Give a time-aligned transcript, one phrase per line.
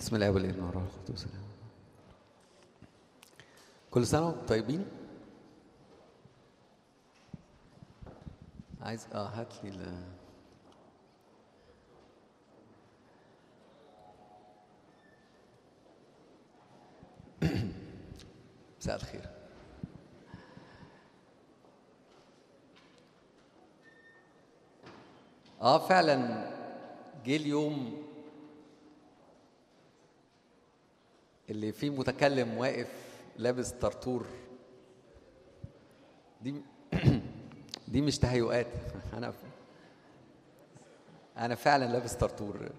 [0.00, 1.26] بسم الله والابن والروح القدس
[3.90, 4.84] كل سنة وأنتم طيبين؟
[8.80, 10.02] عايز آه هات لي ال
[18.80, 19.28] مساء الخير.
[25.60, 26.16] آه فعلا
[27.24, 28.09] جه اليوم
[31.50, 32.86] اللي فيه متكلم واقف
[33.36, 34.26] لابس طرطور.
[36.42, 36.62] دي
[37.88, 38.66] دي مش تهيؤات.
[39.16, 39.32] أنا
[41.36, 42.70] أنا فعلا لابس طرطور.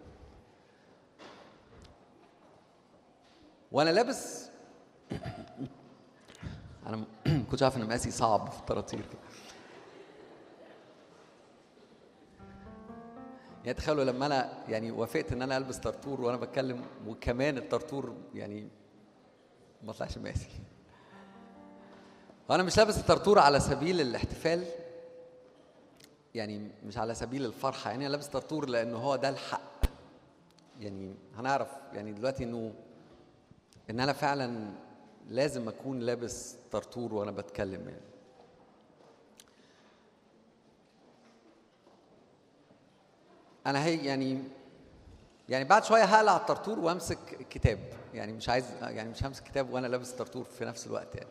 [3.72, 4.50] وأنا لابس
[6.88, 7.06] أنا ما
[7.52, 9.22] كنتش عارف إن مقاسي صعب في الطراطير كده.
[13.66, 18.68] يعني تخيلوا لما أنا يعني وافقت إن أنا ألبس طرطور وأنا بتكلم وكمان الطرطور يعني
[19.84, 20.48] ما طلعش مقاسي
[22.50, 24.64] وأنا مش لابس الطرطور على سبيل الاحتفال
[26.36, 29.62] يعني مش على سبيل الفرحة يعني أنا لابس طرطور لأنه هو ده الحق.
[30.80, 32.74] يعني هنعرف يعني دلوقتي إنه
[33.90, 34.72] إن أنا فعلا
[35.30, 38.11] لازم أكون لابس طرطور وأنا بتكلم يعني.
[43.66, 44.44] أنا هي يعني
[45.50, 47.80] يعني بعد شوية هقلع الطرطور وأمسك كتاب.
[48.14, 51.30] يعني مش عايز يعني مش همسك كتاب وأنا لابس طرطور في نفس الوقت يعني.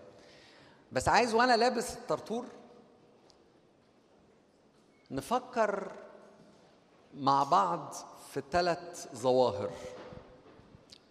[0.93, 2.45] بس عايز وأنا لابس الطرطور
[5.11, 5.93] نفكر
[7.15, 7.95] مع بعض
[8.33, 9.71] في ثلاث ظواهر.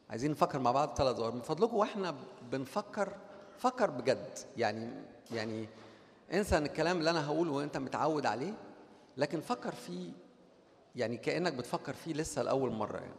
[0.09, 1.31] عايزين نفكر مع بعض ثلاث ظواهر.
[1.31, 2.15] من فضلكم وإحنا
[2.51, 3.13] بنفكر
[3.57, 4.37] فكر بجد.
[4.57, 4.89] يعني
[5.31, 5.67] يعني
[6.33, 8.53] انسى إن الكلام اللي أنا هقوله وأنت متعود عليه
[9.17, 10.11] لكن فكر فيه
[10.99, 13.13] يعني كأنك بتفكر فيه لسه لأول مرة يعني.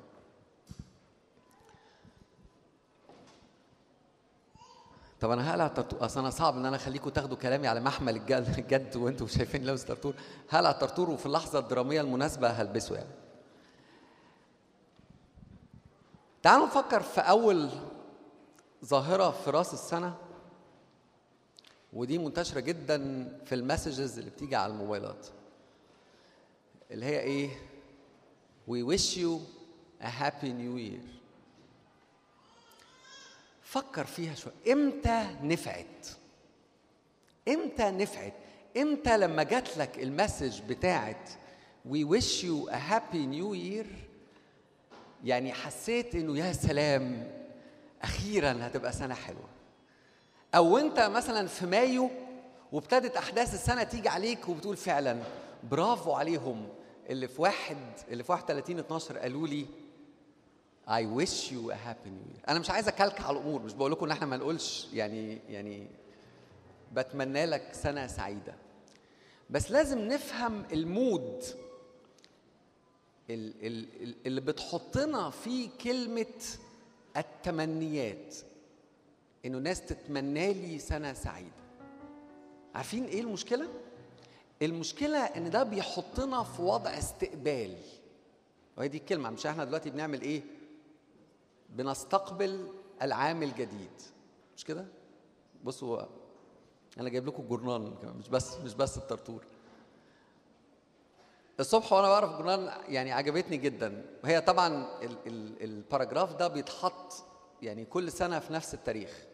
[5.21, 8.97] طب أنا هقلع الطرطور أصل أنا صعب إن أنا اخليكم تاخدوا كلامي على محمل الجد,
[8.97, 10.15] وأنتم شايفين لابس طرطور
[10.51, 13.11] هقلع الطرطور وفي اللحظة الدرامية المناسبة؟ هلبسه يعني.
[16.43, 17.71] تعالوا نفكر في أول
[18.85, 20.15] ظاهرة في رأس السنة.
[21.93, 22.99] ودي منتشرة جدا
[23.45, 25.27] في المسجز اللي بتيجي على الموبايلات.
[26.91, 27.70] اللي هي إيه؟
[28.71, 29.41] We wish you
[30.01, 31.03] a happy new year.
[33.63, 34.55] فكر فيها شوية.
[34.73, 36.07] إمتى نفعت؟
[37.49, 38.33] إمتى نفعت؟
[38.77, 41.31] إمتى لما جات لك المسج بتاعت
[41.91, 43.87] we wish you a happy new year
[45.25, 47.31] يعني حسيت إنه يا سلام
[48.03, 49.49] أخيرا هتبقى سنة حلوة.
[50.55, 52.11] أو أنت مثلا في مايو
[52.73, 55.23] وابتدت أحداث السنة تيجي عليك وبتقول فعلا
[55.71, 56.69] برافو عليهم.
[57.11, 57.77] اللي في واحد
[58.09, 59.67] اللي في 31 12 قالوا لي
[60.89, 62.49] I wish you a happy new year.
[62.49, 65.87] أنا مش عايز أكلك على الأمور، مش بقول لكم إن إحنا ما نقولش يعني يعني
[66.93, 68.55] بتمنى لك سنة سعيدة.
[69.51, 71.45] بس لازم نفهم المود
[73.31, 76.27] اللي بتحطنا فيه كلمة
[77.17, 78.37] التمنيات.
[79.47, 81.51] إنه ناس تتمنى لي سنة سعيدة.
[82.75, 83.69] عارفين إيه المشكلة؟
[84.63, 87.77] المشكلة إن ده بيحطنا في وضع استقبال.
[88.77, 90.43] وهي دي الكلمة مش إحنا دلوقتي بنعمل إيه؟
[91.71, 92.69] بنستقبل
[93.03, 94.03] العام الجديد
[94.57, 94.85] مش كده؟
[95.65, 96.03] بصوا
[97.01, 99.45] أنا جايب لكم جورنال كمان مش بس مش بس الطرطور
[101.61, 107.13] الصبح وأنا بعرف جورنال يعني عجبتني جدا وهي طبعا ال ال الباراجراف ده بيتحط
[107.63, 109.25] يعني كل سنة في نفس التاريخ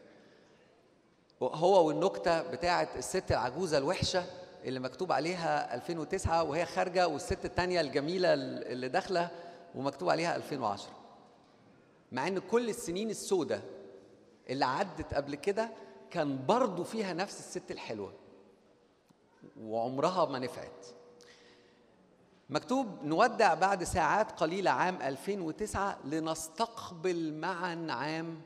[1.43, 4.25] هو والنكتة بتاعة الست العجوزة الوحشة
[4.65, 9.31] اللي مكتوب عليها 2009 وهي خارجة والست الثانية الجميلة اللي داخلة
[9.75, 10.91] ومكتوب عليها 2010
[12.13, 13.63] مع إن كل السنين السوداء
[14.51, 15.71] اللي عدت قبل كده
[16.11, 18.13] كان برضو فيها نفس الست الحلوة
[19.61, 20.87] وعمرها ما نفعت.
[22.51, 28.43] مكتوب نودع بعد ساعات قليلة عام 2009 لنستقبل معا عام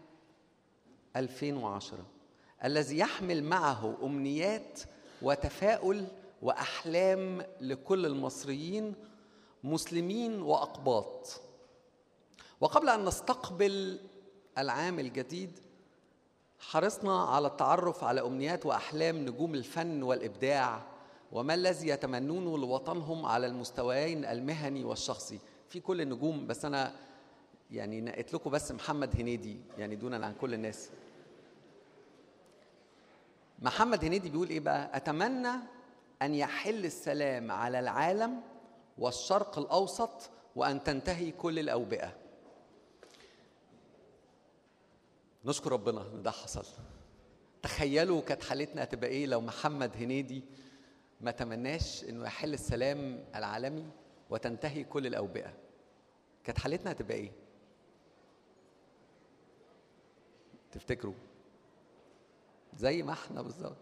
[1.17, 1.99] 2010
[2.65, 4.81] الذي يحمل معه أمنيات
[5.23, 6.07] وتفاؤل
[6.43, 8.95] وأحلام لكل المصريين
[9.65, 11.41] مسلمين وأقباط.
[12.61, 13.99] وقبل أن نستقبل
[14.59, 15.59] العام الجديد
[16.59, 20.83] حرصنا على التعرف على أمنيات وأحلام نجوم الفن والإبداع
[21.33, 25.39] وما الذي يتمنونه لوطنهم على المستويين المهني والشخصي.
[25.69, 26.93] في كل النجوم بس أنا
[27.71, 30.91] يعني نقيت لكم بس محمد هنيدي يعني دونا عن كل الناس.
[33.61, 35.53] محمد هنيدي بيقول إيه بقى؟ أتمنى
[36.23, 38.41] أن يحل السلام على العالم
[38.99, 42.17] والشرق الأوسط وأن تنتهي كل الأوبئة.
[45.45, 46.65] نشكر ربنا إن ده حصل.
[47.63, 50.43] تخيلوا كانت حالتنا هتبقى إيه لو محمد هنيدي
[51.21, 53.91] ما تمناش إنه يحل السلام العالمي
[54.31, 55.53] وتنتهي كل الأوبئة.
[56.45, 57.33] كانت حالتنا هتبقى إيه؟
[60.73, 61.15] تفتكروا؟
[62.77, 63.77] زي ما إحنا بالظبط.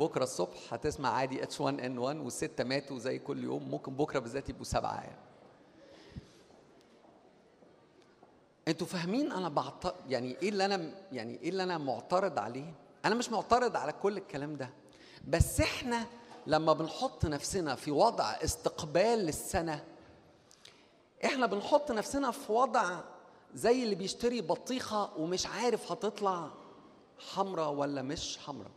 [0.00, 3.70] بكرة الصبح هتسمع عادي اتش 1 ان 1 والستة ماتوا زي كل يوم.
[3.70, 5.18] ممكن بكرة بالذات يبقوا سبعة يعني.
[8.68, 12.74] أنتوا فاهمين أنا بعط يعني إيه اللي أنا يعني إيه اللي أنا معترض عليه؟
[13.04, 14.70] أنا مش معترض على كل الكلام ده.
[15.28, 16.06] بس إحنا
[16.46, 19.84] لما بنحط نفسنا في وضع استقبال للسنة
[21.24, 23.00] إحنا بنحط نفسنا في وضع
[23.54, 26.50] زي اللي بيشتري بطيخة ومش عارف هتطلع.
[27.18, 28.70] حمراء ولا مش حمراء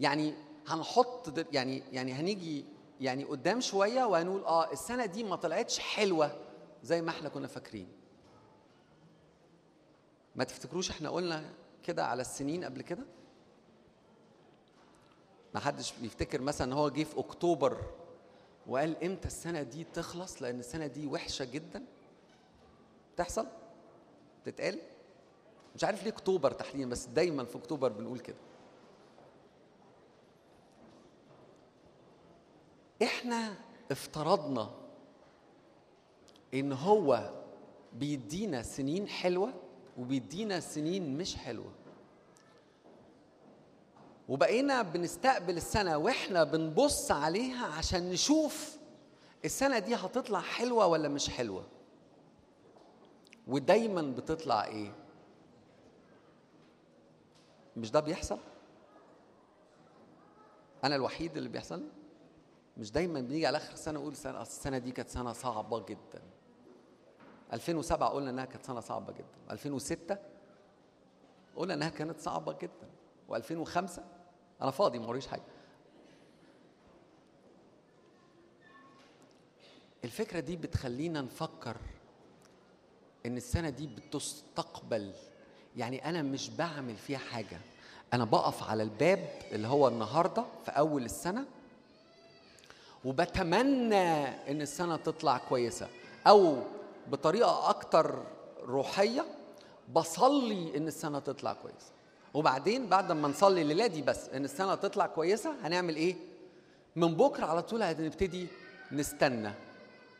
[0.00, 0.34] يعني
[0.66, 2.64] هنحط يعني يعني هنيجي
[3.00, 6.36] يعني قدام شوية وهنقول آه السنة دي ما طلعتش حلوة
[6.82, 7.88] زي ما إحنا كنا فاكرين.
[10.36, 11.50] ما تفتكروش إحنا قلنا
[11.84, 13.04] كده على السنين قبل كده؟
[15.54, 17.76] ما حدش بيفتكر مثلا هو جه في أكتوبر
[18.66, 21.84] وقال إمتى السنة دي تخلص؟ لأن السنة دي وحشة جدا.
[23.16, 23.46] تحصل؟
[24.44, 24.78] تتقال؟
[25.76, 28.36] مش عارف ليه اكتوبر تحديدا بس دايما في اكتوبر بنقول كده.
[33.02, 33.54] إحنا
[33.90, 34.70] افترضنا
[36.54, 37.30] إن هو
[37.92, 39.52] بيدينا سنين حلوة
[39.98, 41.72] وبيدينا سنين مش حلوة.
[44.28, 48.76] وبقينا بنستقبل السنة وإحنا بنبص عليها عشان نشوف
[49.44, 51.66] السنة دي هتطلع حلوة ولا مش حلوة.
[53.48, 54.92] ودايما بتطلع إيه؟
[57.76, 58.38] مش ده بيحصل؟
[60.84, 61.82] أنا الوحيد اللي بيحصل؟
[62.76, 66.22] مش دايما بنيجي على آخر السنة نقول السنة السنة دي كانت سنة صعبة جدا.
[67.52, 69.26] 2007 قلنا إنها كانت سنة صعبة جدا.
[69.50, 70.18] 2006
[71.56, 72.90] قلنا إنها كانت صعبة جدا.
[73.30, 74.00] و2005
[74.62, 75.42] أنا فاضي ما وريش حاجة.
[80.04, 81.76] الفكرة دي بتخلينا نفكر
[83.26, 85.12] إن السنة دي بتستقبل
[85.76, 87.58] يعني أنا مش بعمل فيها حاجة.
[88.14, 91.44] أنا بقف على الباب اللي هو النهارده في أول السنة
[93.04, 95.88] وبتمنى إن السنة تطلع كويسة.
[96.26, 96.56] أو
[97.08, 98.22] بطريقة أكتر
[98.62, 99.24] روحية
[99.92, 101.90] بصلي إن السنة تطلع كويسة.
[102.34, 106.16] وبعدين بعد ما نصلي الليلة دي بس إن السنة تطلع كويسة هنعمل إيه؟
[106.96, 108.46] من بكرة على طول هنبتدي
[108.92, 109.50] نستنى.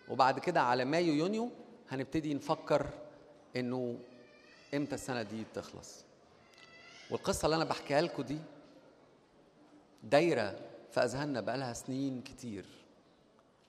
[0.08, 1.50] وبعد كده على مايو يونيو
[1.90, 2.86] هنبتدي نفكر
[3.56, 3.96] إنه
[4.74, 6.04] إمتى السنة دي تخلص؟
[7.10, 8.38] والقصة اللي أنا بحكيها لكم دي
[10.02, 12.64] دايرة في أذهاننا بقالها سنين كتير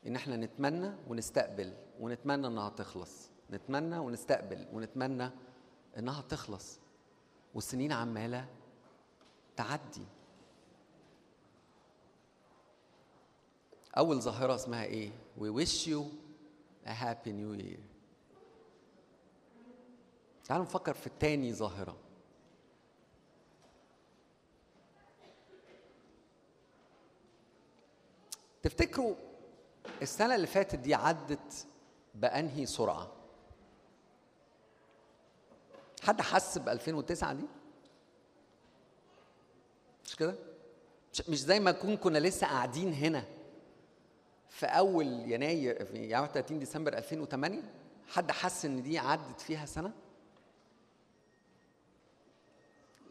[0.07, 3.29] إن إحنا نتمنى ونستقبل ونتمنى إنها تخلص.
[3.51, 5.29] نتمنى ونستقبل ونتمنى
[5.97, 6.79] إنها تخلص.
[7.55, 8.45] والسنين عمالة
[9.55, 10.05] تعدي.
[13.97, 16.01] أول ظاهرة اسمها إيه؟ We wish you
[16.85, 17.90] a happy new year.
[20.51, 21.97] تعالوا نفكر في التاني ظاهرة.
[28.63, 29.15] تفتكروا
[30.01, 31.67] السنة اللي فاتت دي عدت
[32.15, 33.11] بأنهي سرعة؟
[36.03, 37.45] حد حس ب 2009 دي؟
[40.05, 40.35] مش كده؟
[41.29, 43.23] مش زي ما نكون كنا لسه قاعدين هنا
[44.49, 47.61] في أول يناير في يعني 30 ديسمبر 2008
[48.07, 50.10] حد حس إن دي عدت فيها سنة؟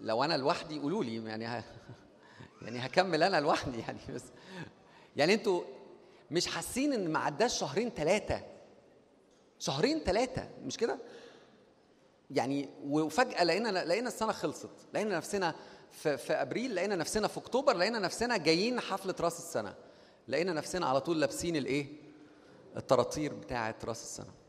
[0.01, 1.65] لو أنا لوحدي قولوا لي يعني ه...
[2.63, 4.25] يعني هكمل أنا لوحدي يعني بس
[5.17, 5.63] يعني أنتوا
[6.31, 8.43] مش حاسين إن ما عداش شهرين ثلاثة
[9.59, 10.99] شهرين ثلاثة مش كده؟
[12.31, 15.55] يعني وفجأة لقينا لقينا السنة خلصت لقينا نفسنا
[15.91, 19.75] في, في أبريل لقينا نفسنا في أكتوبر لقينا نفسنا جايين حفلة راس السنة
[20.29, 21.87] لقينا نفسنا على طول لابسين الإيه؟
[22.77, 24.40] الطراطير بتاعة راس السنة.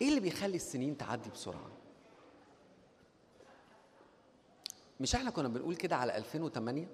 [0.00, 1.70] إيه اللي بيخلي السنين تعدي بسرعة؟
[5.00, 6.86] مش إحنا كنا بنقول كده على 2008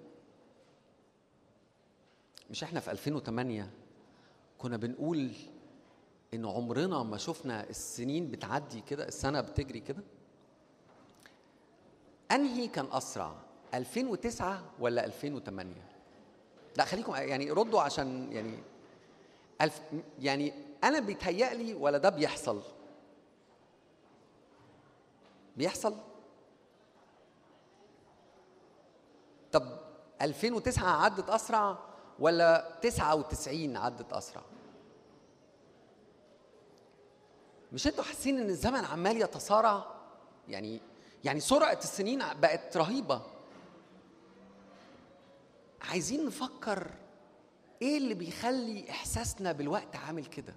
[2.51, 3.71] مش إحنا في 2008
[4.59, 5.31] كنا بنقول
[6.35, 10.03] إن عمرنا ما شفنا السنين بتعدي كده السنة بتجري كده؟
[12.33, 13.37] أنهي كان أسرع
[13.75, 15.73] 2009 ولا 2008
[16.77, 18.59] لا خليكم يعني ردوا عشان يعني
[19.61, 19.81] ألف
[20.19, 20.53] يعني
[20.85, 22.63] أنا بيتهيألي ولا ده بيحصل؟
[25.57, 25.95] بيحصل؟
[29.53, 29.79] طب
[30.23, 31.79] 2009 عدت أسرع
[32.19, 34.43] ولا 99 عدت أسرع؟
[37.73, 39.85] مش أنتوا حاسين إن الزمن عمال يتسارع
[40.49, 40.81] يعني
[41.25, 43.23] يعني سرعة السنين بقت رهيبة.
[45.83, 46.91] عايزين نفكر
[47.83, 50.55] إيه اللي بيخلي إحساسنا بالوقت عامل كده؟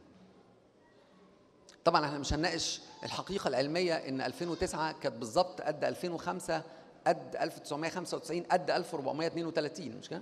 [1.88, 6.64] طبعا إحنا مش هنناقش الحقيقة العلمية إن 2009 كانت بالظبط قد 2005
[7.08, 10.22] قد 1995 قد 1432 مش كده؟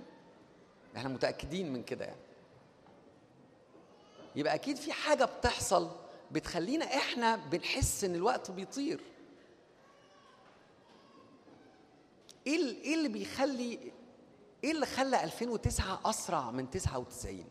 [0.96, 2.20] إحنا متأكدين من كده يعني.
[4.36, 5.90] يبقى أكيد في حاجة بتحصل
[6.30, 9.00] بتخلينا إحنا بنحس إن الوقت بيطير.
[12.46, 13.92] إيه إيه اللي بيخلي
[14.64, 17.44] إيه اللي خلى 2009 أسرع من 99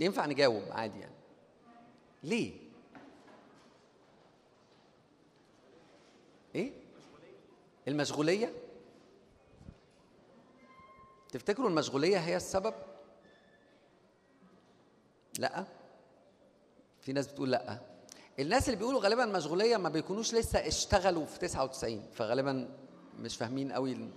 [0.00, 1.14] ينفع نجاوب؟ عادي يعني.
[2.22, 2.52] ليه؟
[6.54, 6.72] إيه؟
[7.88, 8.52] المشغولية؟
[11.32, 12.74] تفتكروا المشغولية هي السبب؟
[15.38, 15.64] لأ.
[17.00, 17.78] في ناس بتقول لأ.
[18.38, 22.68] الناس اللي بيقولوا غالبا مشغوليه ما بيكونوش لسه اشتغلوا في 99 فغالبا
[23.18, 24.08] مش فاهمين قوي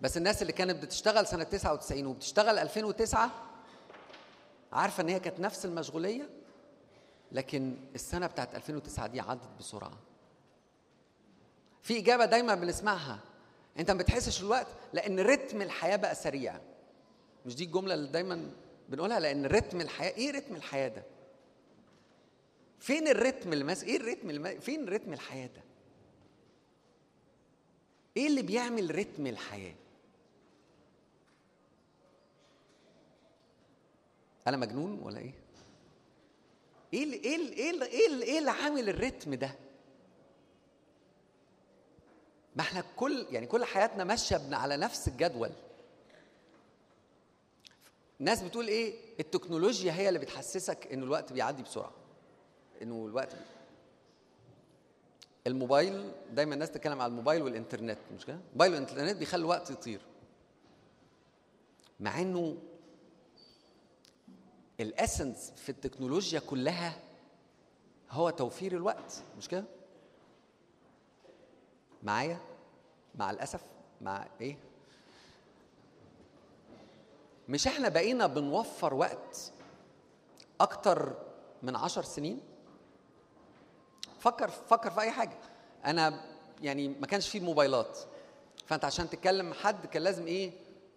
[0.00, 3.30] بس الناس اللي كانت بتشتغل سنة 99 وبتشتغل 2009
[4.76, 6.28] عارفة إن هي كانت نفس المشغولية؟
[7.32, 9.98] لكن السنة بتاعت 2009 دي عدت بسرعة.
[11.82, 13.20] في إجابة دايما بنسمعها.
[13.78, 16.60] أنت ما بتحسش الوقت؟ لأن رتم الحياة بقى سريع.
[17.46, 18.50] مش دي الجملة اللي دايما
[18.88, 21.02] بنقولها؟ لأن رتم الحياة إيه رتم الحياة ده؟
[22.80, 25.62] فين الرتم اللي ماس إيه الرتم اللي فين رتم الحياة ده؟
[28.16, 29.74] إيه اللي بيعمل رتم الحياة؟
[34.46, 35.34] أنا مجنون ولا إيه؟
[36.94, 39.54] إيه إيه إيه إيه إيه اللي عامل الرتم ده؟
[42.56, 45.50] ما إحنا كل يعني كل حياتنا ماشية على نفس الجدول.
[48.20, 51.92] الناس بتقول إيه؟ التكنولوجيا هي اللي بتحسسك ان الوقت بيعدي بسرعة.
[52.82, 53.40] إنه الوقت بي...
[55.46, 60.00] الموبايل دايما الناس تتكلم على الموبايل والإنترنت مش كده؟ الموبايل والإنترنت بيخلي الوقت يطير.
[62.00, 62.56] مع إنه
[64.80, 66.98] الاسنس في التكنولوجيا كلها
[68.10, 69.64] هو توفير الوقت مش كده؟
[72.02, 72.38] معايا؟
[73.14, 73.60] مع الأسف؟
[74.00, 74.58] مع إيه؟
[77.48, 79.52] مش إحنا بقينا بنوفر وقت
[80.60, 81.16] أكتر
[81.62, 82.40] من عشر سنين؟
[84.18, 85.38] فكر فكر في أي حاجة.
[85.84, 86.24] أنا
[86.62, 87.98] يعني ما كانش فيه موبايلات.
[88.66, 90.52] فأنت عشان تتكلم حد كان لازم إيه؟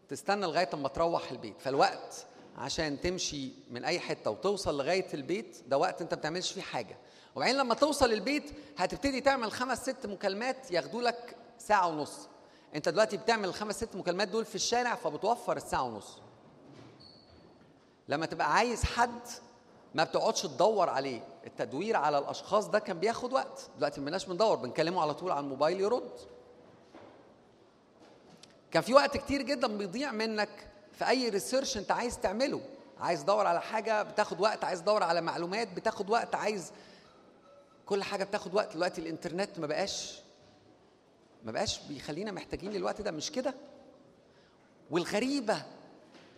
[0.10, 1.62] تستنى لغاية أما تروح البيت.
[1.62, 2.26] فالوقت
[2.60, 6.98] عشان تمشي من أي حتة وتوصل لغاية البيت ده وقت أنت ما بتعملش فيه حاجة.
[7.36, 12.28] وبعدين لما توصل البيت هتبتدي تعمل خمس ست مكالمات ياخدوا لك ساعة ونص.
[12.76, 16.18] أنت دلوقتي بتعمل الخمس ست مكالمات دول في الشارع فبتوفر الساعة ونص.
[18.10, 19.22] لما تبقى عايز حد
[19.96, 21.22] ما بتقعدش تدور عليه.
[21.48, 23.70] التدوير على الأشخاص ده كان بياخد وقت.
[23.78, 26.12] دلوقتي ما بناش بندور بنكلمه على طول على الموبايل يرد.
[28.72, 30.69] كان في وقت كتير جدا بيضيع منك.
[31.00, 32.62] في أي ريسيرش أنت عايز تعمله.
[33.00, 34.64] عايز تدور على حاجة بتاخد وقت.
[34.64, 36.36] عايز تدور على معلومات بتاخد وقت.
[36.36, 36.72] عايز
[37.86, 38.74] كل حاجة بتاخد وقت.
[38.74, 40.20] دلوقتي الإنترنت ما بقاش
[41.44, 43.12] ما بقاش بيخلينا محتاجين للوقت ده.
[43.12, 43.54] مش كده؟
[44.92, 45.62] والغريبة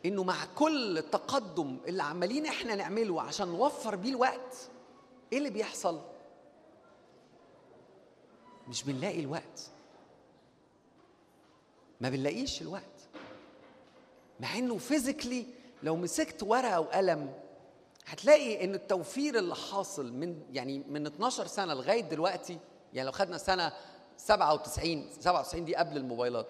[0.06, 4.70] إنه مع كل التقدم اللي عمالين إحنا نعمله عشان نوفر بيه الوقت
[5.34, 6.02] إيه اللي بيحصل؟
[8.68, 9.70] مش بنلاقي الوقت.
[12.02, 13.01] ما بنلاقيش الوقت.
[14.42, 15.46] مع إنه فيزيكلي
[15.84, 17.34] لو مسكت ورقة وقلم
[18.06, 22.60] هتلاقي إن التوفير اللي حاصل من يعني من 12 سنة لغاية دلوقتي
[22.94, 23.74] يعني لو خدنا سنة
[24.18, 26.48] 97 97 دي قبل الموبايلات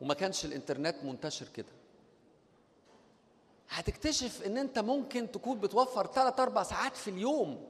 [0.00, 1.68] وما كانش الإنترنت منتشر كده.
[3.68, 7.66] هتكتشف إن أنت ممكن تكون بتوفر 3 4 ساعات في اليوم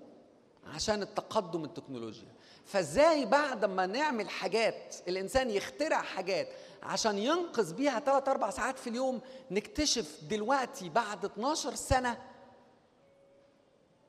[0.75, 2.29] عشان التقدم التكنولوجيا.
[2.65, 6.49] فإزاي بعد ما نعمل حاجات الإنسان يخترع حاجات
[6.85, 12.23] عشان ينقذ بيها 3 4 ساعات في اليوم نكتشف دلوقتي بعد 12 سنة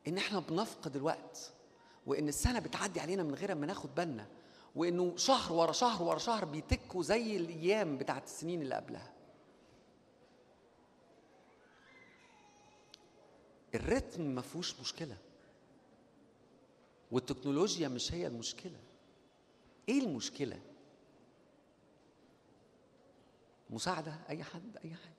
[0.08, 1.52] إن إحنا بنفقد الوقت
[2.06, 4.28] وإن السنة بتعدي علينا من غير ما ناخد بالنا
[4.76, 9.12] وإنه شهر ورا شهر ورا شهر بيتكوا زي الأيام بتاعت السنين اللي قبلها.
[13.76, 15.18] الريتم ما فيهوش مشكلة
[17.12, 18.80] والتكنولوجيا مش هي المشكلة.
[19.90, 20.60] إيه المشكلة؟
[23.70, 25.16] مساعدة أي حد أي حاجة.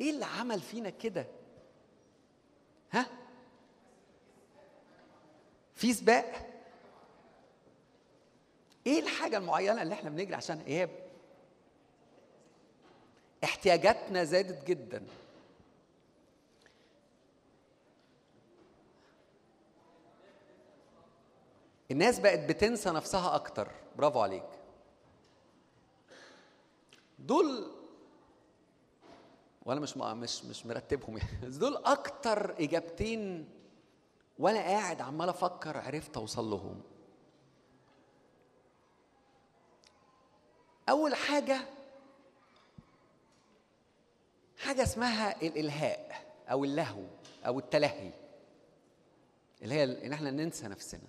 [0.00, 1.26] إيه اللي عمل فينا كده؟
[2.92, 3.06] ها؟
[5.74, 6.50] في سباق؟
[8.86, 10.90] إيه الحاجة المعينة اللي إحنا بنجري عشان ايهاب
[13.44, 15.06] احتياجاتنا زادت جدا.
[21.90, 23.70] الناس بقت بتنسى نفسها أكتر.
[23.96, 24.63] برافو عليك.
[27.24, 27.70] دول
[29.62, 31.48] وأنا مش مش مش مرتبهم يعني.
[31.50, 33.48] دول أكتر اجابتين
[34.38, 36.82] وأنا قاعد عمال أفكر عرفت اوصل لهم.
[40.88, 41.60] اول حاجة
[44.58, 47.02] حاجة اسمها الإلهاء أو اللهو
[47.46, 48.12] أو التلهي
[49.62, 51.08] اللي هي إن إحنا ننسى نفسنا.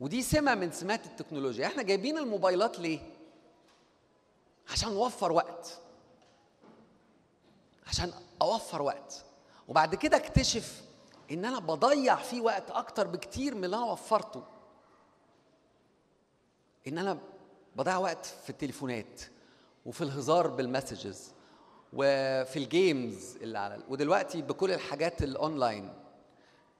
[0.00, 1.66] ودي سمة من سمات التكنولوجيا.
[1.66, 3.17] إحنا جايبين الموبايلات ليه؟
[4.68, 5.78] عشان نوفر وقت.
[7.86, 9.24] عشان أوفر وقت.
[9.68, 10.82] وبعد كده أكتشف
[11.30, 14.44] إن أنا بضيع فيه وقت أكتر بكتير من اللي أنا وفرته.
[16.88, 17.18] إن أنا
[17.76, 19.20] بضيع وقت في التليفونات
[19.86, 21.32] وفي الهزار بال messages
[21.92, 25.94] وفي ال games اللي على ودلوقتي بكل الحاجات الأونلاين.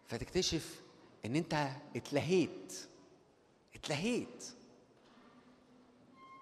[0.06, 0.80] فتكتشف
[1.24, 2.74] إن أنت اتلهيت.
[3.74, 4.44] اتلهيت.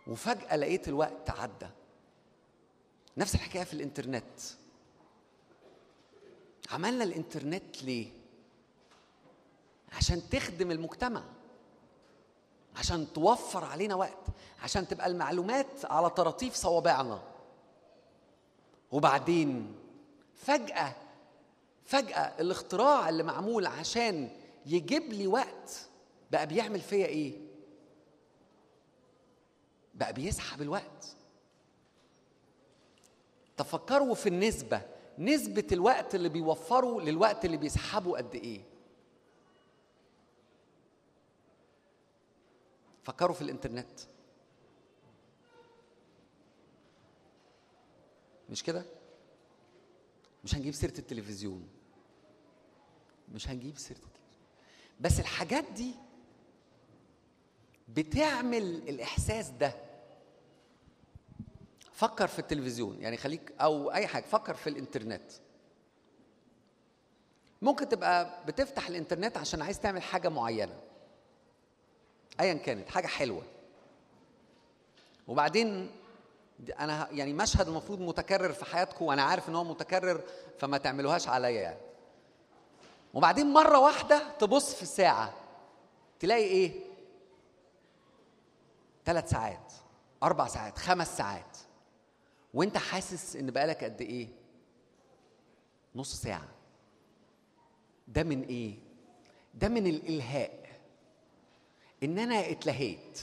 [0.06, 1.66] وفجأة لقيت الوقت عدى.
[3.16, 4.40] نفس الحكاية في الإنترنت.
[6.70, 8.08] عملنا الإنترنت ليه؟
[9.92, 11.22] عشان تخدم المجتمع.
[12.76, 14.26] عشان توفر علينا وقت.
[14.62, 17.22] عشان تبقى المعلومات على طراطيف صوابعنا.
[18.92, 19.74] وبعدين
[20.34, 20.94] فجأة
[21.84, 24.28] فجأة الاختراع اللي معمول عشان
[24.66, 25.86] يجيب لي وقت
[26.30, 27.45] بقى بيعمل فيا إيه؟
[29.96, 31.16] بقى بيسحب الوقت.
[33.56, 34.82] تفكروا في النسبة
[35.18, 38.60] نسبة الوقت اللي بيوفره للوقت اللي بيسحبه قد إيه؟
[43.02, 44.00] فكروا في الإنترنت.
[48.50, 48.84] مش كده؟
[50.44, 51.68] مش هنجيب سيرة التلفزيون.
[53.34, 54.46] مش هنجيب سيرة التلفزيون.
[55.00, 55.94] بس الحاجات دي
[57.88, 59.85] بتعمل الإحساس ده.
[61.96, 65.32] فكر في التلفزيون يعني خليك أو أي حاجة فكر في الإنترنت.
[67.62, 70.80] ممكن تبقى بتفتح الإنترنت عشان عايز تعمل حاجة معينة.
[72.40, 73.42] ايا كانت حاجة حلوة.
[75.28, 75.90] وبعدين
[76.78, 80.20] أنا يعني مشهد المفروض متكرر في حياتكم وأنا عارف إن هو متكرر
[80.58, 81.80] فما تعملوهاش عليا يعني.
[83.14, 85.32] وبعدين مرة واحدة تبص في الساعة
[86.20, 86.72] تلاقي إيه؟
[89.04, 89.72] ثلاث ساعات
[90.22, 91.55] أربع ساعات خمس ساعات.
[92.54, 94.28] وانت حاسس ان بقالك قد إيه؟
[95.94, 96.48] نص ساعة.
[98.08, 98.74] ده من إيه؟
[99.54, 100.66] ده من الإلهاء.
[102.02, 103.20] إن أنا اتلهيت.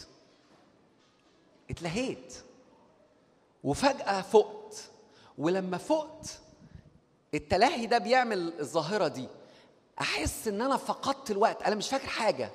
[1.69, 2.33] اتلهيت.
[3.63, 4.89] وفجأة فقت.
[5.37, 6.39] ولما فقت
[7.33, 9.27] التلهي ده بيعمل الظاهرة دي.
[10.01, 11.63] أحس إن أنا فقدت الوقت.
[11.63, 12.51] أنا مش فاكر حاجة.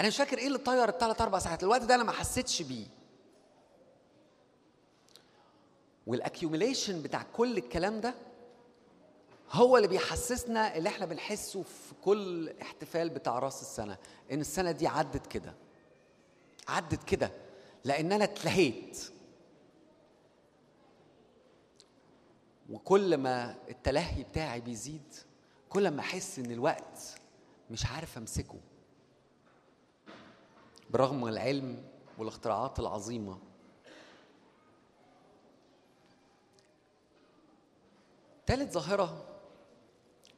[0.00, 1.62] أنا مش فاكر إيه اللي طير الثلاث أربع ساعات.
[1.62, 2.86] الوقت ده أنا ما حسيتش بيه.
[6.08, 8.14] والاكيوميليشن بتاع كل الكلام ده
[9.52, 13.98] هو اللي بيحسسنا اللي إحنا بنحسه في كل احتفال بتاع راس السنة
[14.32, 15.54] إن السنة دي عدت كده.
[16.68, 17.30] عدت كده.
[17.84, 18.98] لأن أنا اتلهيت.
[22.70, 25.14] وكل ما التلهي بتاعي بيزيد
[25.68, 27.14] كل ما أحس إن الوقت
[27.70, 28.58] مش عارف أمسكه.
[30.90, 31.84] برغم العلم
[32.18, 33.38] والاختراعات العظيمة.
[38.48, 39.24] ثالث ظاهرة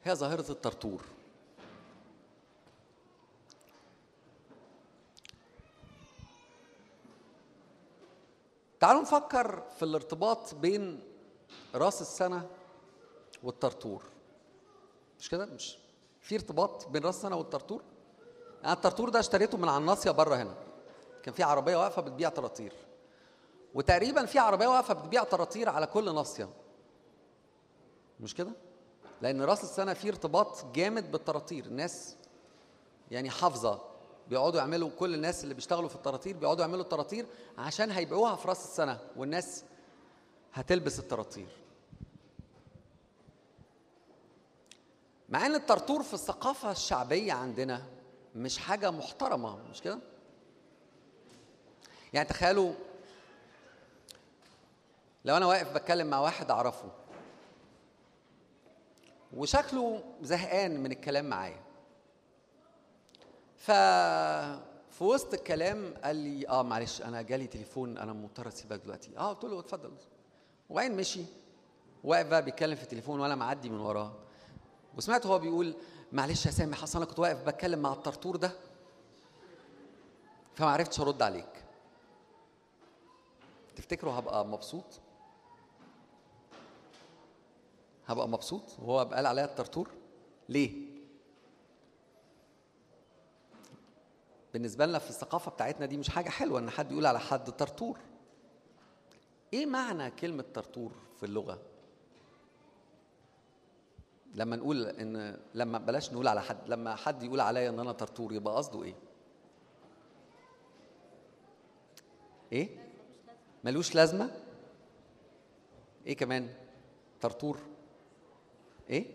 [0.04, 1.02] هي ظاهرة الطرطور.
[8.80, 11.00] تعالوا نفكر في الارتباط بين
[11.74, 12.46] راس السنة
[13.42, 14.02] والطرطور.
[15.18, 15.78] مش كده؟ مش
[16.20, 17.82] في ارتباط بين راس السنة والطرطور؟
[18.64, 20.54] أنا الطرطور ده اشتريته من على الناصية بره هنا.
[21.22, 22.72] كان في عربية واقفة بتبيع طراطير.
[23.74, 26.48] وتقريبا في عربية واقفة بتبيع طراطير على كل ناصية.
[28.22, 28.50] مش كده؟
[29.22, 32.16] لأن رأس السنة فيه ارتباط جامد بالطراطير الناس
[33.10, 33.82] يعني حافظة
[34.28, 37.26] بيقعدوا يعملوا كل الناس اللي بيشتغلوا في الطراطير بيقعدوا يعملوا الطراطير
[37.58, 39.64] عشان هيبيعوها في رأس السنة والناس
[40.54, 41.48] هتلبس الطراطير
[45.28, 47.82] مع إن الطرطور في الثقافة الشعبية عندنا
[48.34, 49.98] مش حاجة محترمة مش كده؟
[52.12, 52.72] يعني تخيلوا
[55.24, 56.90] لو أنا واقف بتكلم مع واحد أعرفه
[59.36, 61.60] وشكله زهقان من الكلام معايا.
[63.56, 63.70] ف
[64.90, 69.18] في وسط الكلام قال لي آه معلش أنا جالي تليفون أنا مضطر أسيبك دلوقتي.
[69.18, 69.92] آه قلت له اتفضل.
[70.70, 71.24] وبعدين مشي.
[72.04, 74.12] واقف بقى بيتكلم في التليفون وأنا معدي من وراه.
[74.96, 75.74] وسمعت هو بيقول
[76.12, 78.52] معلش يا سامي حسن أنا كنت واقف بتكلم مع الطرطور ده.
[80.54, 81.64] فما عرفتش أرد عليك.
[83.76, 84.84] تفتكروا هبقى مبسوط؟
[88.10, 89.88] هبقى مبسوط وهو قال عليا الطرطور
[90.48, 90.90] ليه؟
[94.52, 97.98] بالنسبة لنا في الثقافة بتاعتنا دي مش حاجة حلوة إن حد يقول على حد طرطور
[99.52, 101.58] إيه معنى كلمة طرطور في اللغة؟
[104.34, 108.32] لما نقول إن لما بلاش نقول على حد لما حد يقول عليا إن أنا طرطور
[108.32, 108.94] يبقى قصده إيه؟
[112.52, 112.68] إيه؟
[113.64, 114.30] ملوش لازمة.
[116.06, 116.54] إيه كمان؟
[117.20, 117.58] طرطور
[118.90, 119.06] إيه؟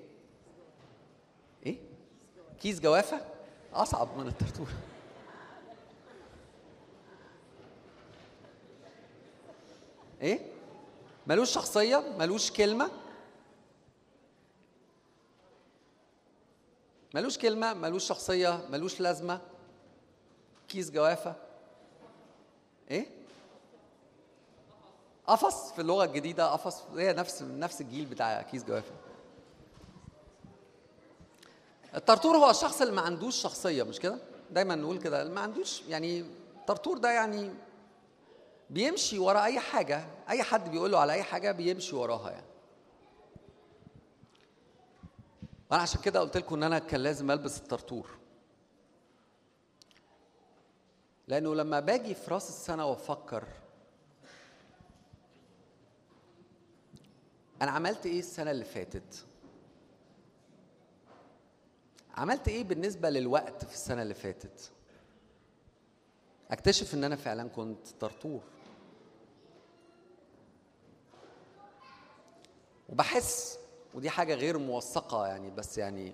[1.66, 1.78] إيه؟
[2.62, 3.22] كيس جوافة؟
[3.74, 4.68] أصعب من الطرطور
[10.22, 10.40] إيه؟
[11.28, 12.92] ملوش شخصية؟ ملوش كلمة؟
[17.14, 19.42] ملوش كلمة؟ ملوش شخصية؟ ملوش لازمة؟
[20.68, 21.36] كيس جوافة؟
[22.92, 23.08] إيه؟
[25.28, 28.92] قفص في اللغة الجديدة قفص هي نفس نفس الجيل بتاع كيس جوافة.
[31.96, 34.18] الطرطور هو الشخص اللي ما عندوش شخصية مش كده؟
[34.52, 36.20] دايما نقول كده ما عندوش يعني
[36.56, 37.52] الطرطور ده يعني
[38.70, 42.46] بيمشي ورا أي حاجة أي حد بيقول له على أي حاجة بيمشي وراها يعني.
[45.72, 48.10] وأنا عشان كده قلت لكم إن أنا كان لازم ألبس الطرطور.
[51.28, 53.44] لأنه لما باجي في رأس السنة وأفكر
[57.62, 59.26] أنا عملت إيه السنة اللي فاتت؟
[62.16, 64.72] عملت إيه بالنسبة للوقت في السنة اللي فاتت؟
[66.52, 68.42] أكتشف إن أنا فعلا كنت طرطور.
[72.90, 73.60] وبحس
[73.94, 76.14] ودي حاجة غير موثقة يعني بس يعني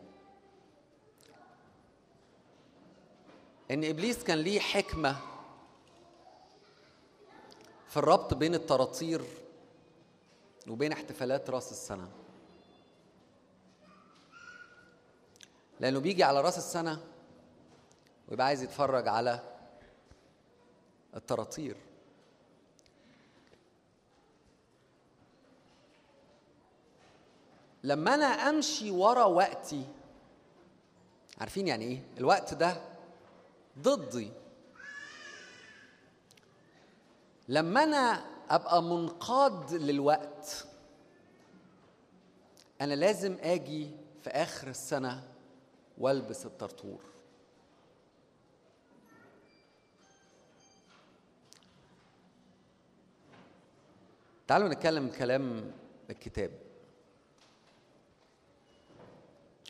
[3.72, 5.18] إن إبليس كان ليه حكمة
[7.88, 9.22] في الربط بين الطراطير
[10.68, 12.21] وبين احتفالات راس السنة.
[15.82, 17.00] لأنه بيجي على راس السنة
[18.28, 19.40] ويبقى عايز يتفرج على
[21.16, 21.78] الطراطير
[27.84, 29.86] لما أنا أمشي ورا وقتي
[31.38, 32.82] عارفين يعني إيه؟ الوقت ده
[33.80, 34.32] ضدي.
[37.48, 40.66] لما أنا أبقى منقاد للوقت
[42.82, 43.92] أنا لازم آجي
[44.24, 45.31] في آخر السنة
[46.02, 47.00] والبس الطرطور.
[54.48, 55.72] تعالوا نتكلم كلام
[56.10, 56.52] الكتاب.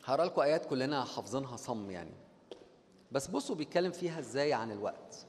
[0.04, 2.14] هقرأ لكم آيات كلنا حافظينها صم يعني.
[3.12, 5.26] بس بصوا بيتكلم فيها إزاي عن الوقت.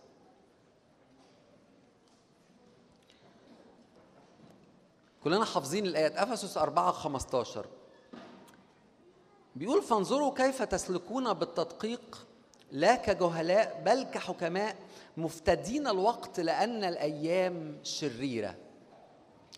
[5.23, 6.15] كلنا حافظين الآيات.
[6.15, 7.65] أفسس 4 15
[9.55, 12.27] بيقول فانظروا كيف تسلكون بالتدقيق
[12.71, 14.75] لا كجهلاء بل كحكماء
[15.17, 18.55] مفتدين الوقت لأن الأيام شريرة.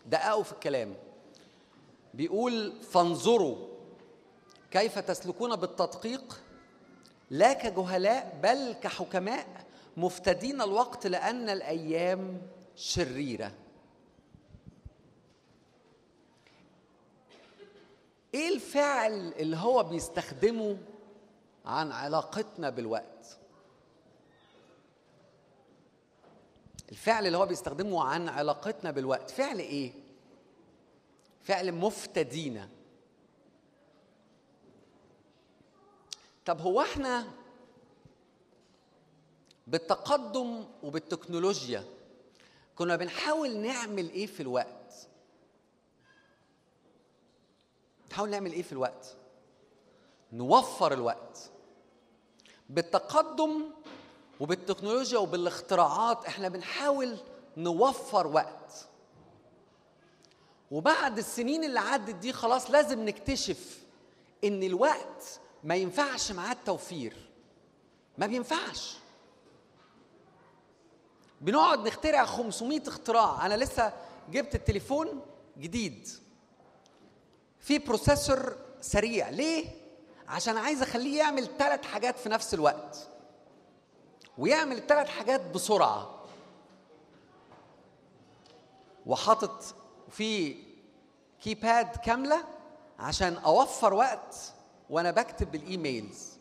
[0.05, 0.95] دققوا في الكلام.
[2.13, 3.55] بيقول فانظروا
[4.71, 6.41] كيف تسلكون بالتدقيق
[7.29, 9.47] لا كجهلاء بل كحكماء
[9.97, 12.41] مفتدين الوقت لأن الأيام
[12.75, 13.51] شريرة.
[18.35, 20.77] إيه الفعل اللي هو بيستخدمه
[21.65, 23.37] عن علاقتنا بالوقت؟
[26.91, 29.93] الفعل اللي هو بيستخدمه عن علاقتنا بالوقت فعل إيه؟
[31.41, 32.69] فعل مفتدين
[36.45, 37.27] طب هو إحنا
[39.67, 41.83] بالتقدم وبالتكنولوجيا
[42.75, 44.84] كنا بنحاول نعمل إيه في الوقت؟
[48.15, 49.15] نحاول نعمل إيه في الوقت؟
[50.33, 51.51] نوفر الوقت
[52.69, 53.71] بالتقدم
[54.39, 56.25] وبالتكنولوجيا وبالاختراعات.
[56.25, 57.17] إحنا بنحاول
[57.57, 58.87] نوفر وقت.
[60.71, 63.79] وبعد السنين اللي عدت دي خلاص لازم نكتشف
[64.43, 67.29] إن الوقت ما ينفعش معاه التوفير.
[68.17, 68.97] ما بينفعش.
[71.41, 73.45] بنقعد نخترع 500 اختراع.
[73.45, 73.93] أنا لسه
[74.31, 75.21] جبت التليفون
[75.57, 76.24] جديد.
[77.65, 79.29] في بروسيسور سريع.
[79.29, 79.65] ليه؟
[80.27, 83.07] عشان عايز أخليه يعمل ثلاث حاجات في نفس الوقت.
[84.37, 86.25] ويعمل الثلاث حاجات بسرعة.
[89.05, 89.63] وحاطط
[90.09, 90.55] في
[91.41, 92.43] keypad كاملة
[92.99, 94.35] عشان أوفر وقت
[94.89, 96.37] وأنا بكتب بال emails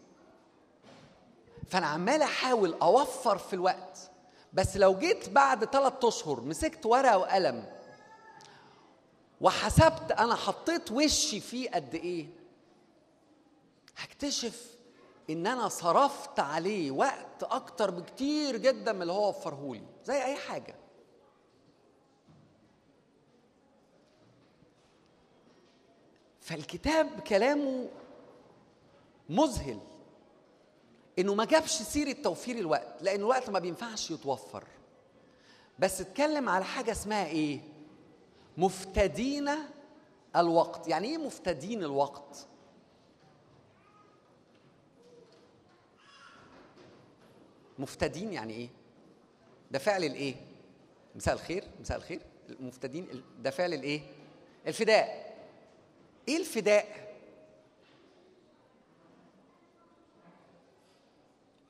[1.70, 4.10] فأنا عمال أحاول أوفر في الوقت.
[4.52, 7.73] بس لو جيت بعد ثلاثة أشهر مسكت ورقة وقلم
[9.40, 12.26] وحسبت أنا حطيت وشي فيه قد إيه.
[13.96, 14.74] هكتشف
[15.30, 20.74] إن أنا صرفت عليه وقت أكتر بكتير جدا من اللي هو وفرهولي زي أي حاجة.
[26.40, 27.88] فالكتاب كلامه
[29.28, 29.80] مذهل
[31.18, 34.64] إنه ما جابش سيرة توفير الوقت لأن الوقت ما بينفعش يتوفر.
[35.78, 37.60] بس اتكلم على حاجة اسمها إيه؟
[38.56, 39.50] مفتدين
[40.36, 40.88] الوقت.
[40.88, 42.46] يعني إيه مفتدين الوقت؟
[47.78, 48.68] مفتدين يعني إيه؟
[49.70, 50.34] ده فعل الإيه؟
[51.16, 52.20] مساء الخير مساء الخير.
[52.48, 54.00] المفتدين ده فعل الإيه؟
[54.66, 55.34] الفداء.
[56.28, 57.14] إيه الفداء؟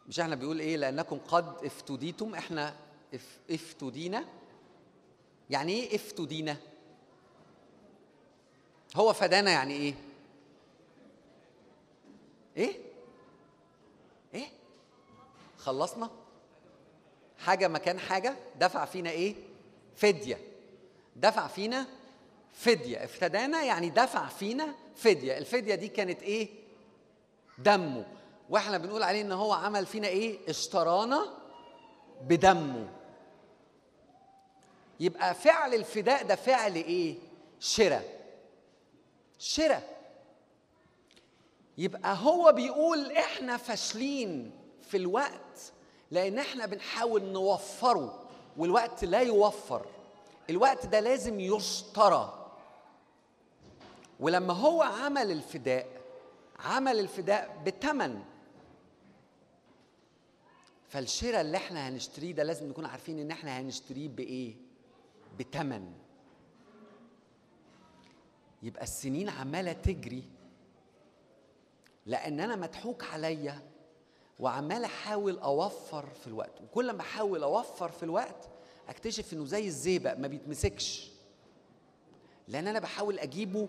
[0.06, 2.34] مش إحنا بيقول إيه؟ لأنكم قد افتديتم.
[2.34, 2.76] إحنا
[3.14, 4.24] اف افتدينا.
[5.50, 6.56] يعني إيه افتدينا؟
[8.94, 9.94] هو فدانا يعني إيه؟
[12.56, 12.76] إيه؟
[14.34, 14.46] إيه؟
[15.58, 16.10] خلصنا؟
[17.38, 19.34] حاجة مكان حاجة؟ دفع فينا إيه؟
[19.96, 20.38] فدية.
[21.16, 21.86] دفع فينا
[22.52, 23.04] فدية.
[23.04, 25.38] افتدانا يعني دفع فينا فدية.
[25.38, 26.48] الفدية دي كانت إيه؟
[27.58, 28.06] دمه.
[28.50, 31.26] وإحنا بنقول عليه إن هو عمل فينا إيه؟ اشترانا
[32.22, 32.88] بدمه.
[35.00, 37.14] يبقى فعل الفداء ده فعل إيه؟
[37.60, 38.13] شراء.
[39.38, 39.94] شراء
[41.78, 44.50] يبقى هو بيقول إحنا فاشلين
[44.82, 45.72] في الوقت
[46.10, 49.86] لأن إحنا بنحاول نوفره والوقت لا يوفر.
[50.50, 52.50] الوقت ده لازم يشترى.
[54.20, 55.86] ولما هو عمل الفداء
[56.58, 58.22] عمل الفداء بثمن
[60.88, 64.54] فالشراء اللي إحنا هنشتريه ده لازم نكون عارفين إن إحنا هنشتريه بإيه؟
[65.38, 65.92] بثمن
[68.64, 70.24] يبقى السنين عمالة تجري.
[72.06, 73.62] لأن أنا مضحوك عليا
[74.38, 76.60] وعمال أحاول أوفر في الوقت.
[76.60, 78.48] وكل ما أحاول أوفر في الوقت
[78.88, 81.10] أكتشف إنه زي الزيبق ما بيتمسكش.
[82.48, 83.68] لأن أنا بحاول أجيبه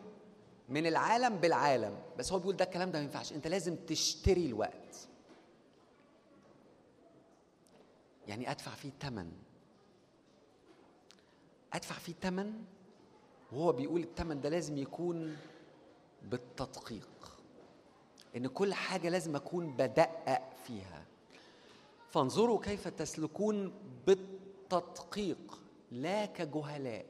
[0.69, 1.97] من العالم بالعالم.
[2.17, 3.33] بس هو بيقول ده الكلام ده ما ينفعش.
[3.33, 5.07] أنت لازم تشتري الوقت.
[8.27, 9.31] يعني أدفع فيه ثمن
[11.73, 12.63] أدفع فيه ثمن
[13.55, 15.37] وهو بيقول الثمن ده لازم يكون
[16.23, 17.37] بالتدقيق.
[18.35, 21.05] إن كل حاجة لازم أكون بدقق فيها.
[22.09, 23.73] فانظروا كيف تسلكون
[24.07, 25.59] بالتدقيق
[25.91, 27.05] لا كجهلاء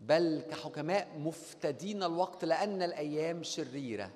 [0.00, 4.10] بل كحكماء مفتدين الوقت لأن الأيام شريرة.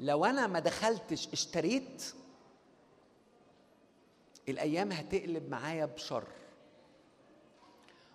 [0.00, 2.14] لو أنا ما دخلتش اشتريت
[4.48, 6.24] الأيام هتقلب معايا بشر.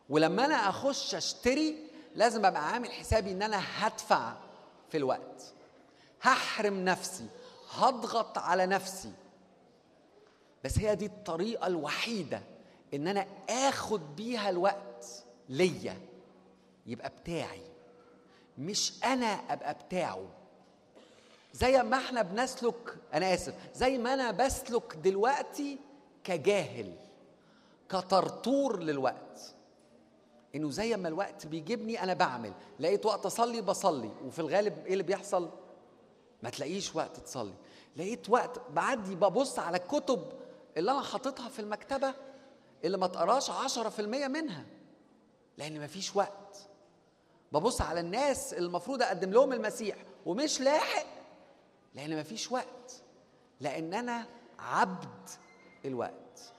[0.10, 1.76] ولما أنا أخش أشتري
[2.16, 4.34] لازم أبقى عامل حسابي إن أنا هدفع
[4.90, 5.54] في الوقت.
[6.22, 7.26] هحرم نفسي
[7.72, 9.12] هضغط على نفسي.
[10.64, 12.42] بس هي دي الطريقة الوحيدة
[12.94, 15.98] إن أنا آخد بيها الوقت ليا.
[16.86, 17.62] يبقى بتاعي.
[18.58, 20.28] مش أنا أبقى بتاعه.
[21.54, 25.78] زي ما إحنا بنسلك أنا آسف زي ما أنا بسلك دلوقتي
[26.24, 26.94] كجاهل
[27.90, 29.54] كطرطور للوقت.
[30.58, 32.54] إنه زي ما الوقت بيجيبني أنا بعمل.
[32.80, 35.50] لقيت وقت أصلي بصلي وفي الغالب إيه اللي بيحصل؟
[36.44, 37.54] ما تلاقيش وقت تصلي.
[37.98, 40.32] لقيت وقت بعدي ببص على الكتب
[40.78, 42.14] اللي أنا حاططها في المكتبة
[42.84, 44.66] اللي ما تقراش 10% منها.
[45.58, 46.68] لأن مفيش وقت.
[47.52, 51.06] ببص على الناس اللي المفروض أقدم لهم المسيح ومش لاحق.
[51.96, 53.02] لأن مفيش وقت.
[53.62, 54.26] لأن أنا
[54.60, 55.30] عبد
[55.86, 56.54] الوقت.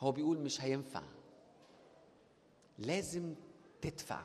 [0.00, 1.02] هو بيقول مش هينفع.
[2.80, 3.34] لازم
[3.82, 4.20] تدفع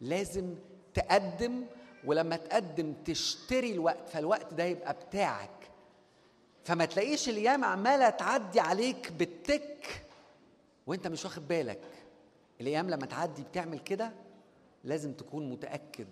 [0.00, 0.54] لازم
[0.94, 1.64] تقدم
[2.04, 5.70] ولما تقدم تشتري الوقت فالوقت ده يبقى بتاعك.
[6.64, 10.02] فما تلاقيش الأيام عمالة تعدي عليك بالتك
[10.86, 11.80] وانت مش واخد بالك.
[12.60, 14.12] الأيام لما تعدي بتعمل كده
[14.84, 16.08] لازم تكون متأكد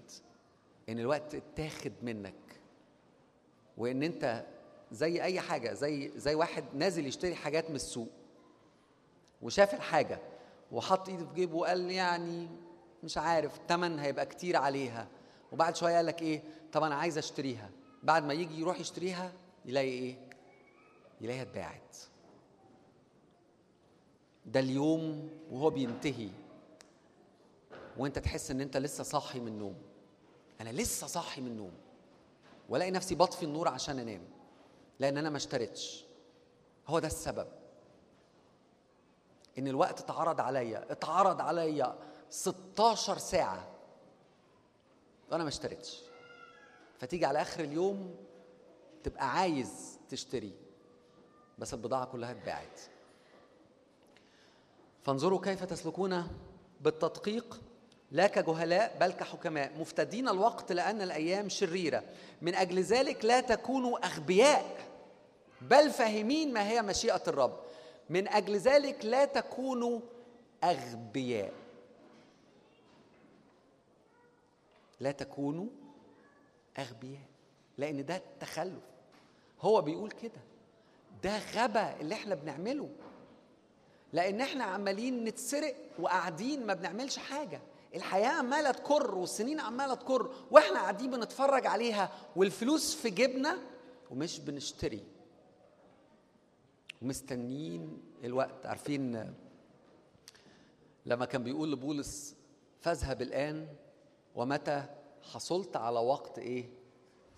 [0.88, 2.35] إن الوقت اتاخد منك.
[3.77, 4.44] وإن انت
[4.92, 8.09] زي أي حاجة زي زي واحد نازل يشتري حاجات من السوق
[9.42, 10.18] وشاف الحاجة
[10.72, 12.48] وحط ايده في جيبه وقال يعني
[13.04, 15.09] مش عارف الثمن هيبقى كتير عليها.
[15.52, 17.70] وبعد شوية قال لك إيه؟ طب أنا عايز أشتريها.
[18.02, 19.33] بعد ما يجي يروح يشتريها
[19.64, 20.16] يلاقي إيه؟
[21.20, 21.96] يلاقيها اتباعت.
[24.46, 26.28] ده اليوم وهو بينتهي.
[27.98, 29.74] وأنت تحس إن أنت لسه صاحي من النوم.
[30.61, 31.72] أنا لسه صاحي من النوم.
[32.68, 34.22] وألاقي نفسي بطفي النور عشان أنام.
[34.98, 36.04] لأن أنا ما اشتريتش.
[36.87, 37.48] هو ده السبب.
[39.59, 41.99] إن الوقت اتعرض عليا اتعرض عليا
[42.31, 43.66] 16 ساعة
[45.31, 46.01] وأنا ما اشتريتش.
[46.99, 48.16] فتيجي على آخر اليوم
[49.05, 50.53] تبقى عايز تشتري
[51.59, 52.81] بس البضاعة كلها اتباعت.
[55.03, 56.29] فانظروا كيف تسلكون
[56.81, 57.61] بالتدقيق.
[58.11, 59.79] لا كجهلاء بل كحكماء.
[59.79, 62.03] مفتدين الوقت لأن الأيام شريرة.
[62.42, 64.79] من أجل ذلك لا تكونوا أغبياء
[65.61, 67.61] بل فاهمين ما هي مشيئة الرب.
[68.11, 70.01] من أجل ذلك لا تكونوا
[70.64, 71.53] أغبياء.
[75.01, 75.66] لا تكونوا
[76.79, 77.29] أغبياء.
[77.79, 78.85] لأن ده تخلف.
[79.61, 80.40] هو بيقول كده.
[81.23, 82.88] ده غبا اللي إحنا بنعمله.
[84.12, 87.61] لأن إحنا عمالين نتسرق وقاعدين ما بنعملش حاجة.
[87.94, 93.59] الحياة عمالة تكر والسنين عمالة تكر وإحنا قاعدين بنتفرج عليها والفلوس في جيبنا
[94.11, 95.05] ومش بنشتري.
[97.02, 98.66] ومستنيين الوقت.
[98.66, 99.34] عارفين
[101.06, 102.37] لما كان بيقول لبولس
[102.80, 103.68] فاذهب الآن
[104.34, 104.84] ومتى
[105.22, 106.68] حصلت على وقت إيه؟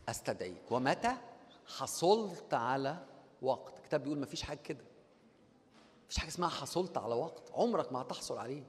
[0.09, 0.73] أستدعيك.
[0.73, 1.16] ومتى
[1.66, 3.07] حصلت على
[3.42, 3.79] وقت.
[3.79, 4.85] الكتاب بيقول مفيش حاجة كده.
[6.07, 7.51] مفيش حاجة اسمها حصلت على وقت.
[7.55, 8.62] عمرك ما هتحصل عليه.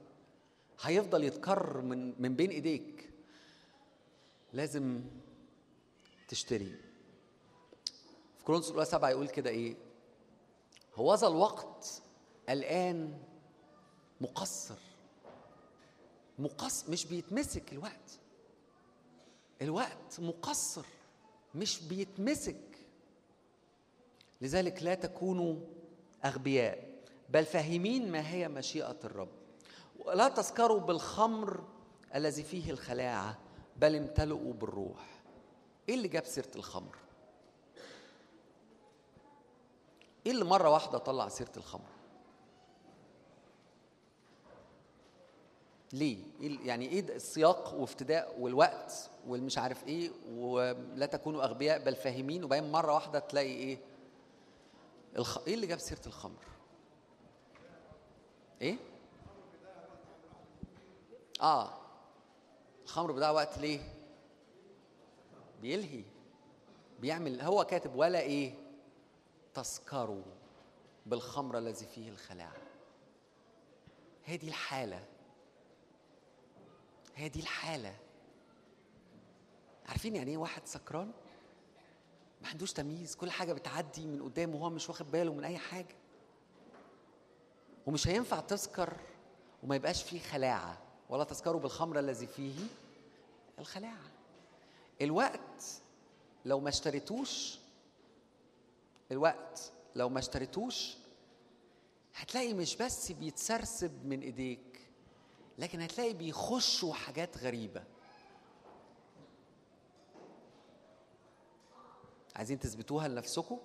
[0.80, 3.10] هيفضل يتكرر من من بين إيديك.
[4.52, 5.00] لازم
[6.28, 6.76] تشتري.
[8.38, 9.76] في كورنثوس الاولى سبعة يقول كده إيه؟
[10.94, 12.02] هوذا الوقت
[12.48, 13.18] الآن
[14.20, 14.78] مقصر.
[16.38, 18.18] مقص مش بيتمسك الوقت.
[19.62, 20.84] الوقت مقصر
[21.54, 22.78] مش بيتمسك.
[24.40, 25.56] لذلك لا تكونوا
[26.24, 26.88] أغبياء
[27.28, 29.28] بل فاهمين ما هي مشيئة الرب.
[30.04, 31.64] ولا تسكروا بالخمر
[32.14, 33.38] الذي فيه الخلاعة
[33.76, 35.22] بل امتلئوا بالروح.
[35.88, 36.96] إيه اللي جاب سيرة الخمر؟
[40.26, 41.88] إيه اللي مرة واحدة طلع سيرة الخمر
[45.92, 52.44] ليه؟ إيه يعني إيه السياق وافتداء والوقت والمش عارف إيه ولا تكونوا أغبياء بل فاهمين
[52.44, 53.78] وبعدين مرة واحدة تلاقي إيه؟
[55.16, 55.38] الخ...
[55.46, 56.44] إيه اللي جاب سيرة الخمر؟
[58.62, 58.76] إيه؟
[61.40, 61.70] آه
[62.84, 63.80] الخمر بضيع وقت ليه؟
[65.62, 66.04] بيلهي
[67.00, 68.54] بيعمل هو كاتب ولا إيه؟
[69.54, 70.22] تسكروا
[71.06, 72.10] بالخمر الذي فيه
[74.36, 75.04] دي الحالة
[77.16, 77.96] هي دي الحالة.
[79.88, 81.12] عارفين يعني إيه واحد سكران؟
[82.42, 85.96] ما عندوش تمييز كل حاجة بتعدي من قدامه وهو مش واخد باله من أي حاجة.
[87.86, 88.92] ومش هينفع تسكر
[89.62, 92.54] وما يبقاش فيه خلاعه ولا تسكروا بالخمر الذي فيه
[93.58, 94.10] الخلاعه
[95.02, 95.64] الوقت
[96.44, 97.58] لو ما اشتريتوش
[99.12, 100.96] الوقت لو ما اشتريتوش
[102.14, 104.90] هتلاقي مش بس بيتسرسب من ايديك
[105.58, 107.84] لكن هتلاقي بيخشوا حاجات غريبة.
[112.36, 113.58] عايزين تثبتوها لنفسكم؟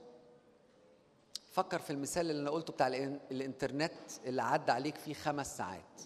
[1.52, 3.94] فكر في المثال اللي أنا قلته بتاع الإنترنت
[4.26, 6.02] اللي عدى عليك فيه خمس ساعات.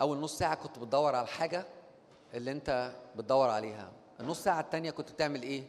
[0.00, 1.66] أول نص ساعة كنت بتدور على الحاجة
[2.34, 3.92] اللي أنت بتدور عليها.
[4.20, 5.64] النص ساعة التانية كنت بتعمل إيه؟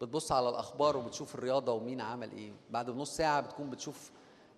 [0.00, 2.52] بتبص على الأخبار وبتشوف الرياضة ومين عمل إيه.
[2.70, 4.10] بعد نص ساعة بتكون بتشوف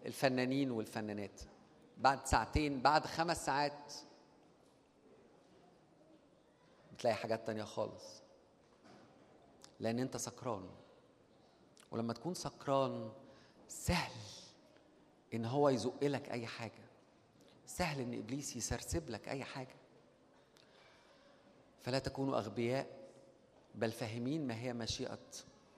[0.07, 1.41] الفنانين والفنانات.
[1.99, 3.93] بعد ساعتين بعد خمس ساعات
[6.93, 8.23] بتلاقي حاجات تانية خالص.
[9.81, 10.69] لأن أنت سكران.
[11.91, 13.13] ولما تكون سكران
[13.69, 14.13] سهل
[15.35, 16.91] إن هو يزق لك أي حاجة.
[17.67, 19.77] سهل إن إبليس يسرسب لك أي حاجة.
[21.83, 23.00] فلا تكونوا أغبياء.
[23.75, 25.19] بل فاهمين ما هي مشيئة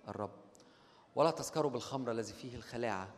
[0.08, 0.30] الرب.
[1.14, 3.08] ولا تسكروا بالخمر الذي فيه الخلاعة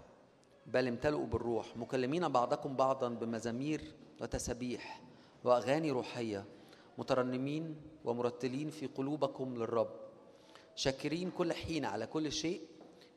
[0.67, 5.01] بل امتلئوا بالروح مكلمين بعضكم بعضا بمزامير وتسابيح
[5.45, 6.45] وأغاني روحية
[6.99, 9.91] مترنمين ومرتلين في قلوبكم للرب
[10.75, 12.61] شاكرين كل حين على كل شيء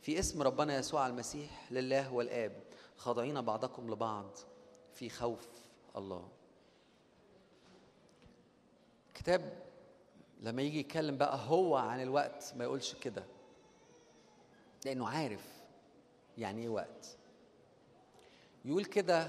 [0.02, 2.64] في اسم ربنا يسوع المسيح لله والآب
[2.98, 4.38] خاضعين بعضكم لبعض
[4.94, 5.48] في خوف
[5.96, 6.28] الله.
[9.14, 9.67] كتاب
[10.42, 13.24] لما يجي يتكلم بقى هو عن الوقت ما يقولش كده.
[14.86, 15.46] لأنه عارف
[16.38, 17.18] يعني إيه وقت.
[18.66, 19.28] يقول كده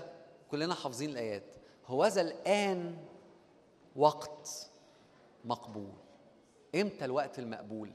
[0.51, 1.55] كلنا حافظين الآيات.
[1.87, 2.97] هوذا الآن
[3.97, 4.71] وقت
[5.45, 5.93] مقبول.
[6.75, 7.91] إمتى الوقت المقبول؟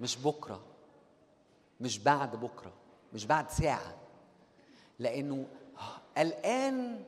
[0.00, 0.64] مش بكرة
[1.80, 2.72] مش بعد بكرة
[3.12, 3.96] مش بعد ساعة.
[4.98, 5.46] لأنه
[6.18, 7.04] الآن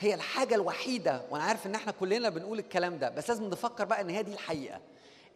[0.00, 4.00] هي الحاجة الوحيدة وأنا عارف إن إحنا كلنا بنقول الكلام ده بس لازم نفكر بقى
[4.00, 4.80] إن هي دي الحقيقة.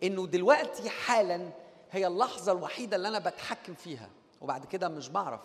[0.03, 1.49] إنه دلوقتي حالا
[1.91, 4.11] هي اللحظة الوحيدة اللي أنا بتحكم فيها
[4.41, 5.41] وبعد كده مش بعرف.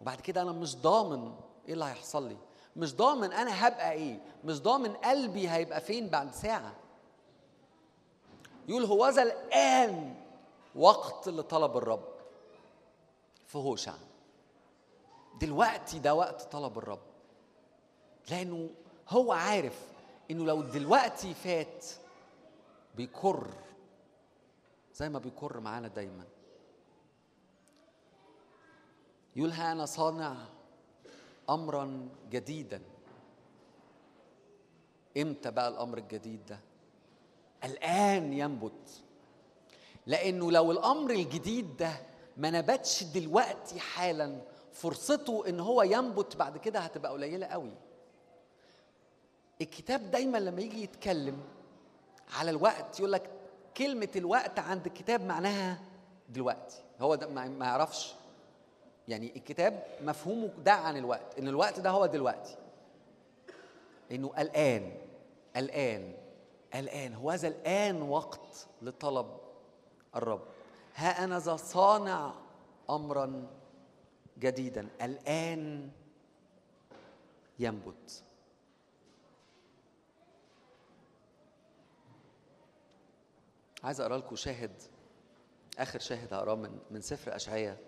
[0.00, 1.32] وبعد كده أنا مش ضامن
[1.68, 2.36] إيه اللي هيحصل لي.
[2.76, 4.20] مش ضامن أنا هبقى إيه.
[4.44, 6.74] مش ضامن قلبي هيبقى فين بعد ساعة.
[8.68, 10.14] يقول هوذا الآن
[10.74, 12.04] وقت لطلب الرب.
[13.46, 13.94] في هوشع.
[15.40, 16.98] دلوقتي ده وقت طلب الرب.
[18.30, 18.70] لأنه
[19.08, 19.86] هو عارف
[20.30, 21.86] إنه لو دلوقتي فات
[22.96, 23.48] بيكر
[24.94, 26.24] زي ما بيكر معانا دايما.
[29.36, 30.36] يقول ها أنا صانع
[31.50, 32.82] أمرا جديدا.
[35.16, 36.60] إمتى بقى الأمر الجديد ده؟
[37.64, 39.02] الآن ينبت.
[40.06, 42.00] لأنه لو الأمر الجديد ده
[42.36, 44.40] ما نبتش دلوقتي حالا
[44.72, 47.72] فرصته إن هو ينبت بعد كده هتبقى قليلة قوي.
[49.60, 51.38] الكتاب دايما لما يجي يتكلم
[52.38, 53.30] على الوقت يقول لك
[53.76, 55.80] كلمة الوقت عند الكتاب معناها
[56.28, 56.82] دلوقتي.
[57.00, 58.14] هو ده ما يعرفش.
[59.08, 62.56] يعني الكتاب مفهومه ده عن الوقت إن الوقت ده هو دلوقتي.
[64.12, 64.92] إنه الآن
[65.56, 66.14] الآن
[66.74, 69.26] الآن هو هذا الآن وقت لطلب
[70.16, 70.42] الرب.
[70.94, 72.32] ها أنا ذا صانع
[72.90, 73.46] امرا
[74.38, 74.88] جديدا.
[75.02, 75.90] الآن
[77.58, 78.22] ينبت.
[83.86, 84.82] عايز أقرأ لكم شاهد
[85.78, 87.78] آخر شاهد هقراه من من سفر اشعياء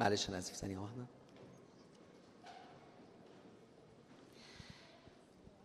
[0.00, 1.06] معلش أنا آسف ثانية واحدة.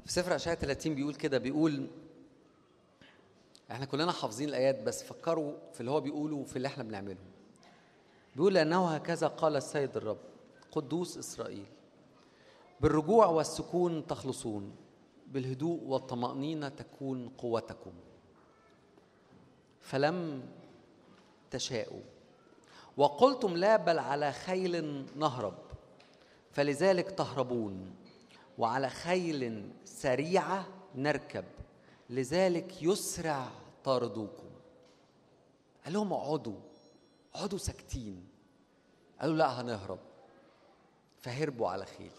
[0.06, 1.88] في سفر اشعياء 30 بيقول كده بيقول
[3.72, 7.18] إحنا كلنا حافظين الآيات بس فكروا في اللي هو بيقوله وفي اللي إحنا بنعمله.
[8.36, 10.20] بيقول لأنه هكذا قال السيد الرب
[10.72, 11.66] قدوس إسرائيل
[12.82, 14.76] بالرجوع والسكون تخلصون
[15.28, 17.94] بالهدوء والطمأنينة تكون قوتكم.
[19.82, 20.44] فلم
[21.52, 22.15] تشاءوا.
[22.98, 25.58] وقلتم لا بل على خيل نهرب.
[26.52, 27.96] فلذلك تهربون
[28.58, 31.46] وعلى خيل سريعة نركب.
[32.10, 33.48] لذلك يسرع
[33.84, 34.50] طاردوكم
[35.86, 36.60] قال لهم اقعدوا
[37.36, 38.28] اقعدوا ساكتين.
[39.22, 40.00] قالوا لا هنهرب.
[41.20, 42.12] فهربوا على خيل.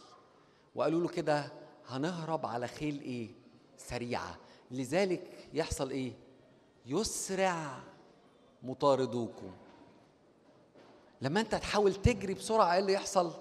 [0.74, 1.52] وقالوا له كده
[1.88, 3.28] هنهرب على خيل إيه؟
[3.76, 4.36] سريعة.
[4.70, 6.12] لذلك يحصل إيه؟
[6.86, 7.78] يسرع
[8.62, 9.52] مطاردوكم.
[11.22, 13.32] لما انت تحاول تجري بسرعة إيه اللي يحصل؟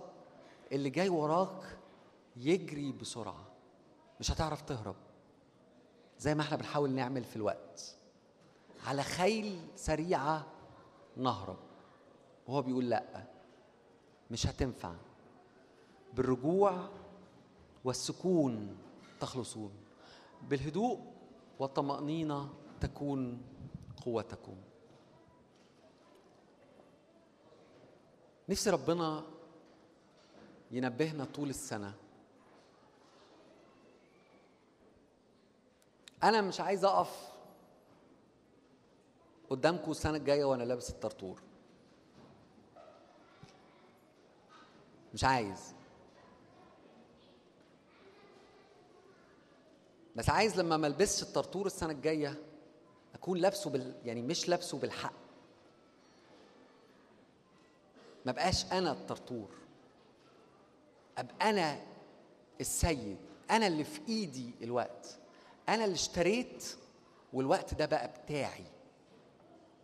[0.71, 1.77] اللي جاي وراك
[2.35, 3.45] يجري بسرعة.
[4.19, 4.95] مش هتعرف تهرب.
[6.19, 7.95] زي ما إحنا بنحاول نعمل في الوقت.
[8.87, 10.45] على خيل سريعة
[11.17, 11.57] نهرب.
[12.47, 13.23] وهو بيقول لأ.
[14.31, 14.93] مش هتنفع.
[16.13, 16.87] بالرجوع
[17.83, 18.77] والسكون
[19.19, 19.71] تخلصون.
[20.49, 20.99] بالهدوء
[21.59, 22.49] والطمأنينة
[22.81, 23.41] تكون
[24.05, 24.55] قوتكم
[28.49, 29.23] نفسي ربنا
[30.71, 31.93] ينبهنا طول السنة.
[36.23, 37.31] أنا مش عايز أقف
[39.49, 41.41] قدامكم السنة الجاية وأنا لابس الطرطور.
[45.13, 45.75] مش عايز.
[50.15, 52.43] بس عايز لما ما ألبسش الطرطور السنة الجاية
[53.15, 55.24] أكون لابسه بال يعني مش لابسه بالحق.
[58.25, 59.49] ما بقاش أنا الطرطور
[61.17, 61.81] أبقى أنا
[62.61, 63.17] السيد.
[63.51, 65.19] أنا اللي في إيدي الوقت.
[65.69, 66.65] أنا اللي اشتريت
[67.33, 68.63] والوقت ده بقى بتاعي.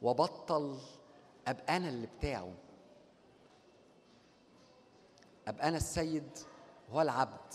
[0.01, 0.77] وبطل
[1.47, 2.53] أبقى أنا اللي بتاعه.
[5.47, 6.29] أبقى أنا السيد
[6.89, 7.53] وهو العبد.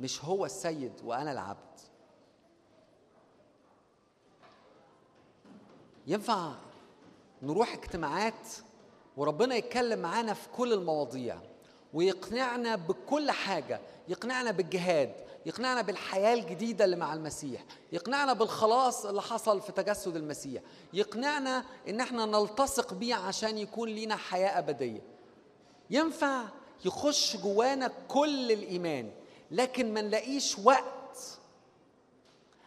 [0.00, 1.80] مش هو السيد وأنا العبد.
[6.06, 6.54] ينفع
[7.42, 8.48] نروح اجتماعات
[9.16, 11.38] وربنا يتكلم معانا في كل المواضيع
[11.94, 15.12] ويقنعنا بكل حاجة يقنعنا بالجهاد
[15.46, 20.62] يقنعنا بالحياة الجديدة اللي مع المسيح يقنعنا بالخلاص اللي حصل في تجسد المسيح
[20.92, 25.00] يقنعنا إن إحنا نلتصق بيه عشان يكون لينا حياة أبدية.
[25.90, 26.42] ينفع
[26.84, 29.10] يخش جوانا كل الإيمان
[29.50, 30.84] لكن ما نلاقيش وقت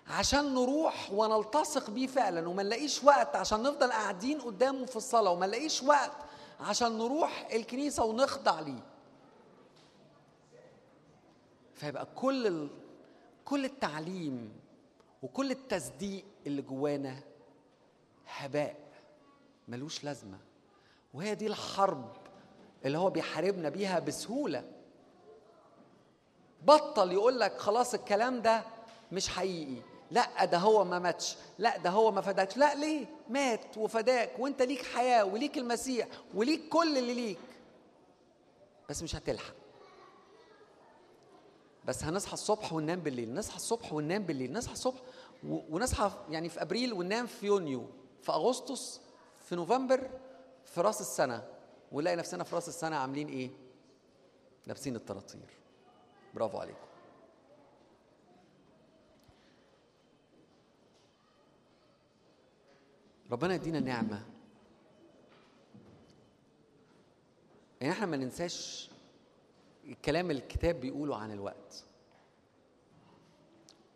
[0.07, 5.47] عشان نروح ونلتصق بيه فعلا وما نلاقيش وقت عشان نفضل قاعدين قدامه في الصلاة وما
[5.47, 6.11] نلاقيش وقت
[6.59, 8.83] عشان نروح الكنيسة ونخضع ليه.
[11.73, 12.69] فيبقى كل ال...
[13.45, 14.59] كل التعليم
[15.23, 17.19] وكل التصديق اللي جوانا
[18.27, 18.75] هباء
[19.67, 20.37] ملوش لازمة.
[21.13, 22.15] وهي دي الحرب
[22.85, 24.71] اللي هو بيحاربنا بيها بسهولة.
[26.65, 28.63] بطل يقول لك خلاص الكلام ده
[29.11, 29.81] مش حقيقي.
[30.11, 31.37] لا ده هو ما ماتش.
[31.57, 32.57] لا ده هو ما فداكش.
[32.57, 37.39] لا ليه؟ مات وفداك وانت ليك حياة وليك المسيح وليك كل اللي ليك.
[38.89, 39.53] بس مش هتلحق.
[41.85, 43.33] بس هنصحى الصبح وننام بالليل.
[43.33, 44.53] نصحى الصبح وننام بالليل.
[44.53, 44.99] نصحى الصبح
[45.43, 47.85] ونصحى يعني في أبريل وننام في يونيو.
[48.21, 49.01] في أغسطس
[49.49, 50.09] في نوفمبر
[50.65, 51.47] في رأس السنة.
[51.91, 53.49] ونلاقي نفسنا في رأس السنة عاملين إيه؟
[54.67, 55.49] لابسين الطراطير.
[56.33, 56.88] برافو عليكم.
[63.31, 64.25] ربنا يدينا نعمة.
[67.81, 68.89] يعني إحنا ما ننساش
[69.85, 71.83] الكلام الكتاب بيقوله عن الوقت.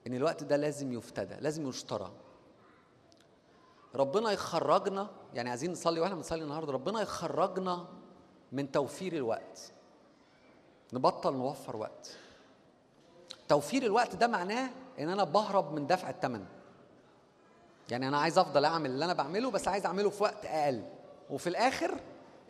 [0.08, 2.12] إن الوقت ده لازم يفتدى لازم يشترى.
[3.96, 7.88] ربنا يخرجنا يعني عايزين نصلي وإحنا بنصلي النهارده ربنا يخرجنا
[8.52, 9.72] من توفير الوقت.
[10.94, 12.18] نبطل نوفر وقت.
[13.48, 14.70] توفير الوقت ده معناه
[15.00, 16.46] إن أنا بهرب من دفع الثمن
[17.92, 20.84] يعني أنا عايز أفضل أعمل اللي أنا بعمله بس عايز أعمله في وقت أقل.
[21.30, 22.00] وفي الآخر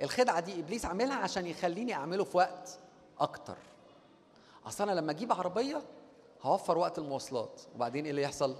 [0.01, 2.79] الخدعة دي إبليس عاملها عشان يخليني أعمله في وقت
[3.19, 3.57] أكتر.
[4.67, 5.81] أصل أنا لما أجيب عربية
[6.41, 8.55] هوفر وقت المواصلات وبعدين إيه اللي يحصل؟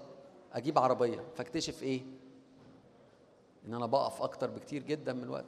[0.53, 1.23] أجيب عربية.
[1.35, 2.01] فاكتشف إيه؟
[3.65, 5.45] إن أنا بقف أكتر بكتير جدا من الوقت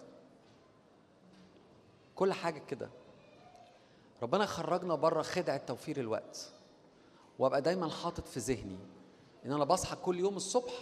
[2.15, 2.89] كل حاجة كده.
[4.23, 6.49] ربنا يخرجنا بره خدعة توفير الوقت.
[7.39, 8.77] وأبقى دايما حاطط في ذهني
[9.45, 10.73] إن أنا بصحى كل يوم الصبح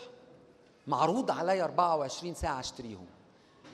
[0.88, 3.06] معروض عليا 24 ساعة أشتريهم.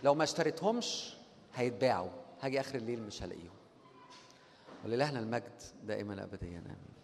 [0.04, 1.14] لو ما اشتريتهمش
[1.56, 2.10] هيتباعوا.
[2.42, 3.56] هاجي آخر الليل مش هلاقيهم.
[4.86, 7.00] وللهنا المجد دائما ابديا آمين.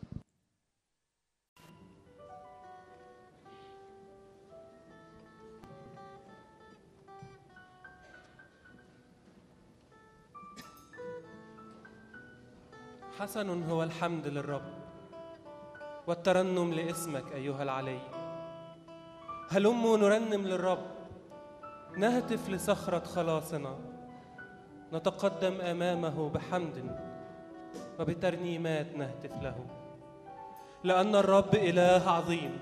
[13.20, 14.74] حسن هو الحمد للرب
[16.08, 18.25] والترنم لاسمك أيها العلي.
[19.50, 20.86] هلموا نرنم للرب؟
[21.98, 23.76] نهتف لصخرة خلاصنا.
[24.94, 26.98] نتقدم أمامه بحمد
[28.00, 29.56] وبترنيمات نهتف له.
[30.84, 32.60] لأن الرب إله عظيم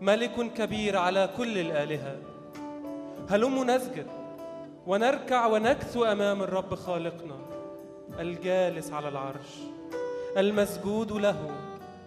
[0.00, 2.16] ملك كبير على كل الآلهة.
[3.30, 4.06] هلموا نسجد؟
[4.86, 7.36] ونركع ونكثو أمام الرب خالقنا
[8.20, 9.58] الجالس على العرش
[10.36, 11.50] المسجود له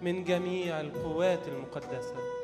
[0.01, 2.36] من جميع القوات المقدسة.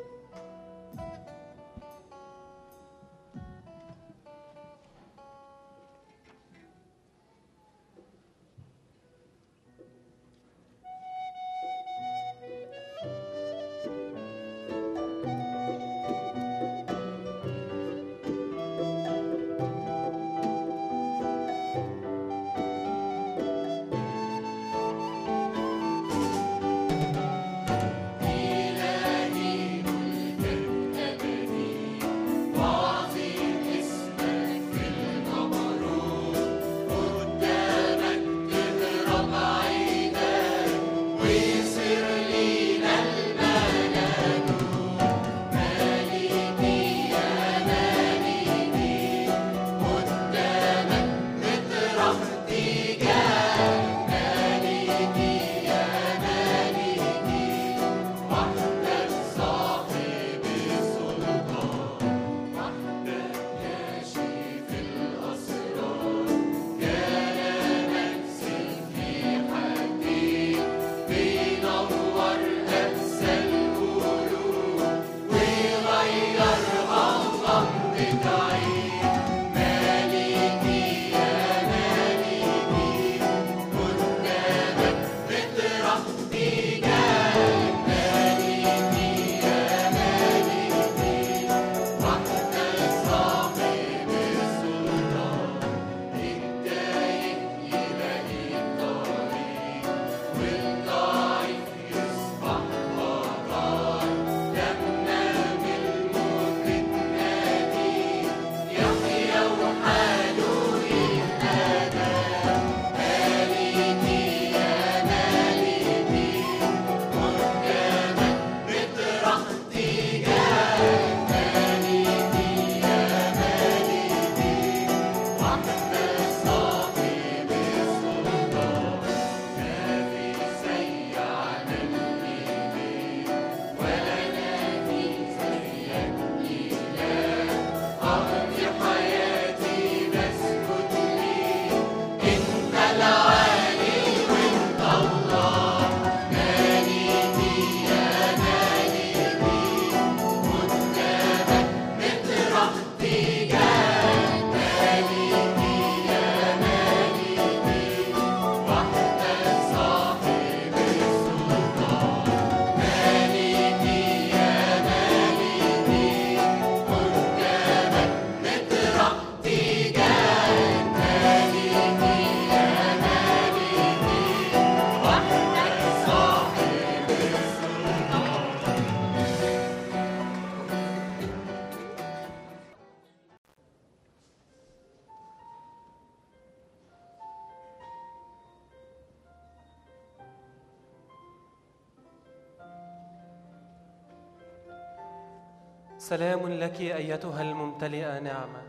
[196.14, 198.62] سلام لك أيتها الممتلئه نعمه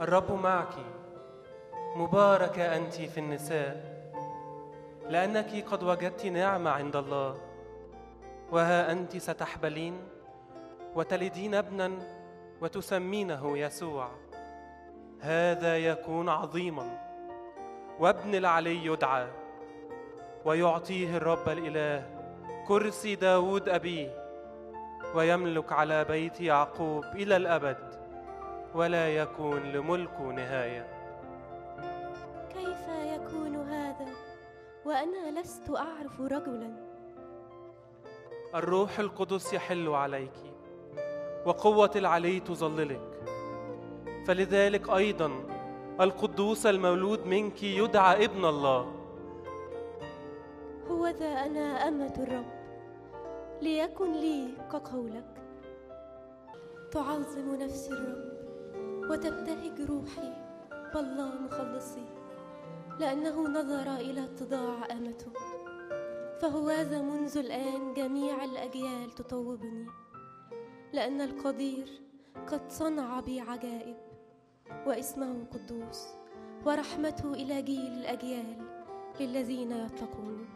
[0.00, 0.74] الرب معك.
[1.96, 3.84] مباركه أنت في النساء.
[5.08, 7.36] لأنك قد وجدت نعمة عند الله.
[8.52, 9.98] وها أنت ستحبلين
[10.94, 11.90] وتلدين ابنا
[12.60, 14.08] وتسمينه يسوع.
[15.20, 16.98] هذا يكون عظيما.
[18.00, 19.26] وابن العلي يدعى.
[20.44, 22.06] ويعطيه الرب الإله.
[22.68, 24.23] كرسي داود أبيه.
[25.14, 27.76] ويملك على بيت يعقوب إلى الأبد
[28.74, 30.86] ولا يكون لملكه نهاية.
[32.54, 34.06] كيف يكون هذا؟
[34.84, 36.70] وأنا لست أعرف رجلا.
[38.54, 40.38] الروح القدس يحل عليك
[41.46, 43.10] وقوة العلي تظللك.
[44.26, 45.30] فلذلك أيضا
[46.00, 48.92] القدوس المولود منك يدعى ابن الله.
[50.90, 52.63] هو ذا أنا أمة الرب.
[53.62, 55.34] ليكن لي كقولك.
[56.94, 58.34] تعظم نفسي الرب
[59.10, 60.32] وتبتهج روحي
[60.94, 62.06] بالله مخلصي
[63.00, 65.32] لأنه نظر إلى اتضاع أمته
[66.40, 69.86] فهوذا منذ الآن جميع الأجيال تطوبني
[70.92, 72.00] لأن القدير
[72.46, 73.96] قد صنع بي عجائب
[74.86, 76.06] واسمه قدوس
[76.66, 78.56] ورحمته إلى جيل الأجيال
[79.20, 80.46] للذين يتقون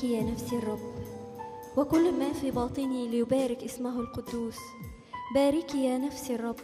[0.00, 0.78] باركي يا نفسي الرب.
[1.76, 4.56] وكل ما في باطني ليبارك اسمه القدوس.
[5.34, 6.56] باركي يا نفسي الرب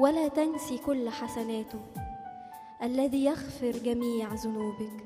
[0.00, 1.80] ولا تنسي كل حسناته.
[2.82, 5.04] الذي يغفر جميع ذنوبك.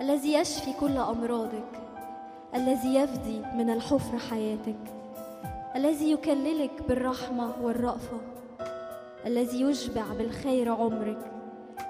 [0.00, 1.80] الذي يشفي كل أمراضك.
[2.54, 4.94] الذي يفدي من الحفر حياتك.
[5.76, 8.20] الذي يكللك بالرحمة والرأفة.
[9.26, 11.32] الذي يشبع بالخير عمرك.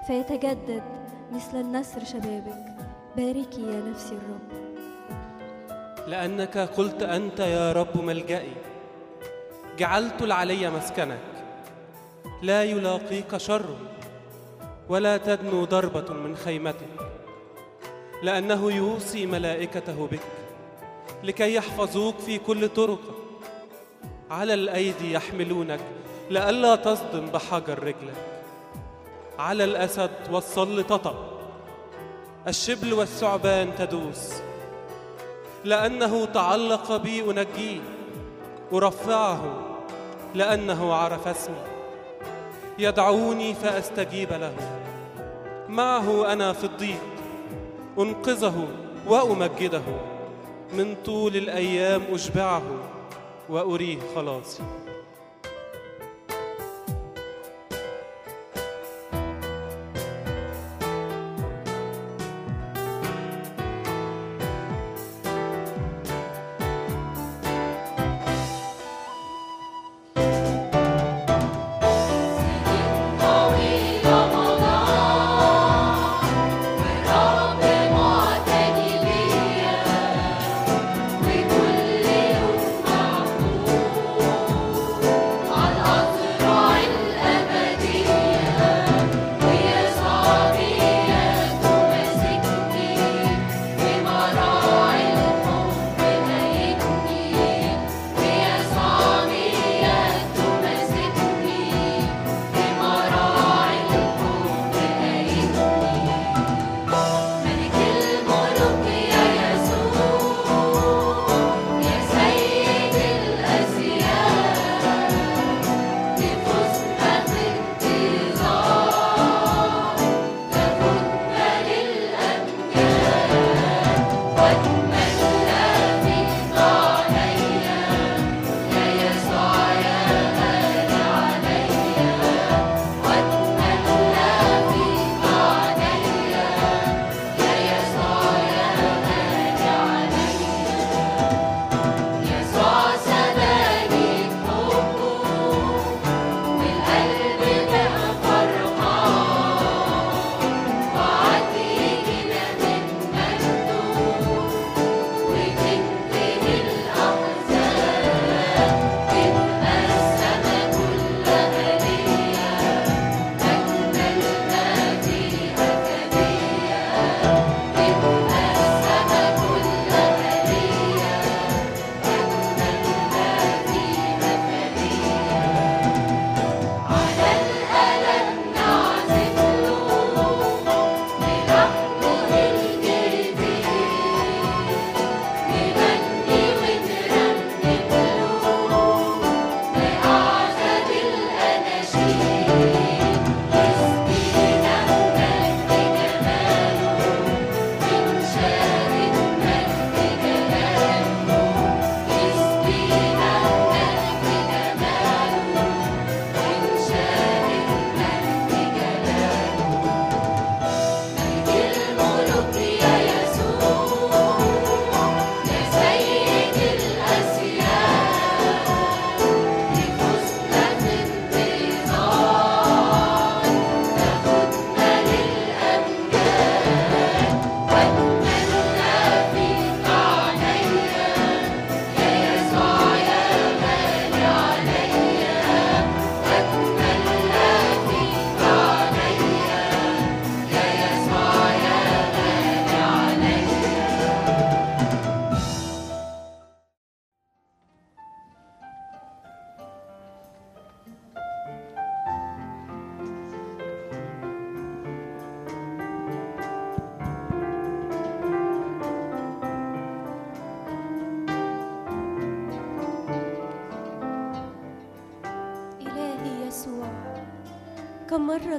[0.07, 0.83] فيتجدد
[1.31, 2.75] مثل النسر شبابك.
[3.17, 4.70] باركي يا نفسي الرب.
[6.07, 8.53] لأنك قلت أنت يا رب ملجئي.
[9.77, 11.19] جعلت العلي مسكنك.
[12.41, 13.75] لا يلاقيك شر
[14.89, 17.11] ولا تدنو ضربة من خيمتك.
[18.23, 20.19] لأنه يوصي ملائكته بك
[21.23, 23.15] لكي يحفظوك في كل طرقك
[24.31, 25.79] على الأيدي يحملونك
[26.29, 28.41] لئلا تصدم بحجر رجلك.
[29.39, 31.41] على الأسد والصل تطأ.
[32.47, 34.50] الشبل والثعبان تدوس.
[35.65, 37.79] لأنه تعلق بي أنجيه
[38.73, 39.41] أرفعه
[40.35, 41.55] لأنه عرف اسمي.
[42.79, 44.53] يدعوني فأستجيب له.
[45.69, 47.03] معه أنا في الضيق
[47.99, 48.67] أنقذه
[49.07, 49.81] وأمجده.
[50.73, 52.63] من طول الأيام أشبعه
[53.49, 54.63] وأريه خلاصي.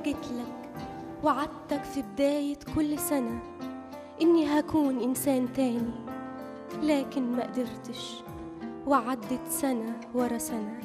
[0.03, 0.71] جيت لك
[1.25, 3.39] وعدتك في بداية كل سنة
[4.23, 5.93] إني هكون إنسان تاني
[6.83, 8.15] لكن ما قدرتش
[8.87, 10.81] وعدت سنة ورا سنة.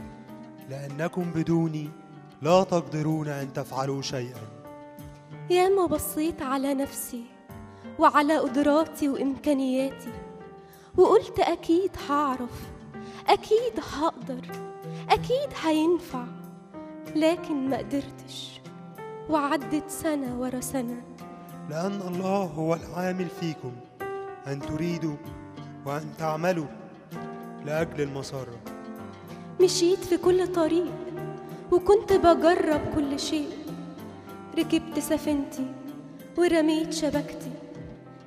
[0.69, 1.89] لأنكم بدوني
[2.41, 4.41] لا تقدرون أن تفعلوا شيئا.
[5.49, 7.23] ياما بصيت على نفسي
[7.99, 10.13] وعلى قدراتي وإمكانياتي
[10.97, 12.67] وقلت أكيد هعرف
[13.27, 14.41] أكيد هقدر
[15.09, 16.25] أكيد هينفع
[17.15, 18.56] لكن ما قدرتش.
[19.29, 21.01] وعدت سنة ورا سنة.
[21.69, 23.71] لأن الله هو العامل فيكم
[24.47, 25.15] أن تريدوا
[25.85, 26.65] وأن تعملوا
[27.65, 28.57] لأجل المسرة.
[29.61, 30.93] مشيت في كل طريق
[31.71, 33.49] وكنت بجرب كل شيء.
[34.57, 35.73] ركبت سفينتي
[36.37, 37.51] ورميت شبكتي.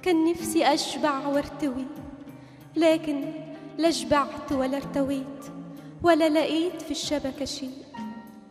[0.03, 1.87] كان نفسي أشبع وارتوي
[2.77, 3.25] لكن
[3.79, 5.45] لا شبعت ولا ارتويت
[6.03, 7.85] ولا لقيت في الشبكة شيء.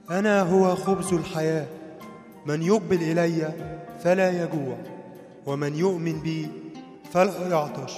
[0.10, 1.79] أنا هو خبز الحياة.
[2.46, 3.54] من يقبل إلي
[4.04, 4.78] فلا يجوع
[5.46, 6.48] ومن يؤمن بي
[7.12, 7.94] فلا يعطش.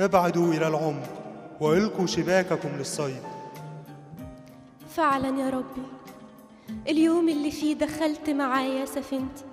[0.00, 1.08] ابعدوا إلى العمق
[1.60, 3.22] وإلقوا شباككم للصيد.
[4.88, 5.86] فعلا يا ربي
[6.88, 9.44] اليوم اللي فيه دخلت معايا سفينتي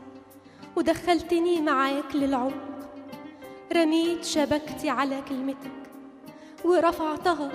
[0.76, 2.72] ودخلتني معاك للعمق.
[3.76, 5.72] رميت شبكتي على كلمتك
[6.66, 7.52] ورفعتها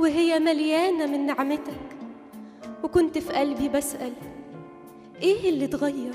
[0.00, 1.80] وهي مليانة من نعمتك.
[2.82, 4.12] وكنت في قلبي بسأل
[5.22, 6.14] إيه اللي اتغير؟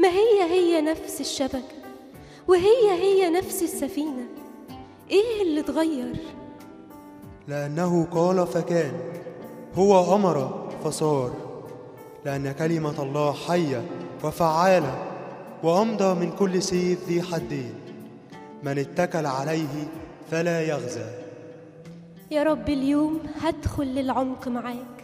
[0.00, 1.78] ما هي هي نفس الشبكة
[2.48, 4.26] وهي هي نفس السفينة.
[5.10, 6.16] إيه اللي اتغير؟
[7.48, 8.92] لأنه قال فكان
[9.74, 11.32] هو أمر فصار.
[12.24, 13.84] لأن كلمة الله حية
[14.24, 15.04] وفعالة
[15.62, 17.74] وأمضى من كل سيف ذي حدين
[18.62, 19.88] من اتكل عليه
[20.30, 21.10] فلا يغزى.
[22.30, 24.97] يا رب اليوم هدخل للعمق معاك.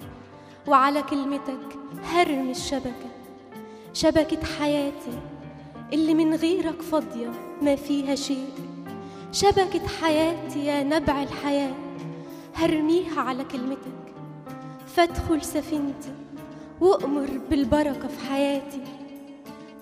[0.68, 3.10] وعلى كلمتك هرمي الشبكة
[3.92, 5.18] شبكة حياتي
[5.92, 7.30] اللي من غيرك فاضية
[7.62, 8.48] ما فيها شيء.
[9.32, 11.74] شبكة حياتي يا نبع الحياة
[12.54, 14.14] هرميها على كلمتك.
[14.86, 16.12] فادخل سفينتي
[16.80, 18.82] وأمر بالبركة في حياتي.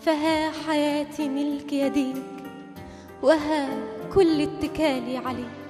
[0.01, 2.17] فها حياتي ملك يديك
[3.23, 3.69] وها
[4.15, 5.62] كل اتكالي عليك.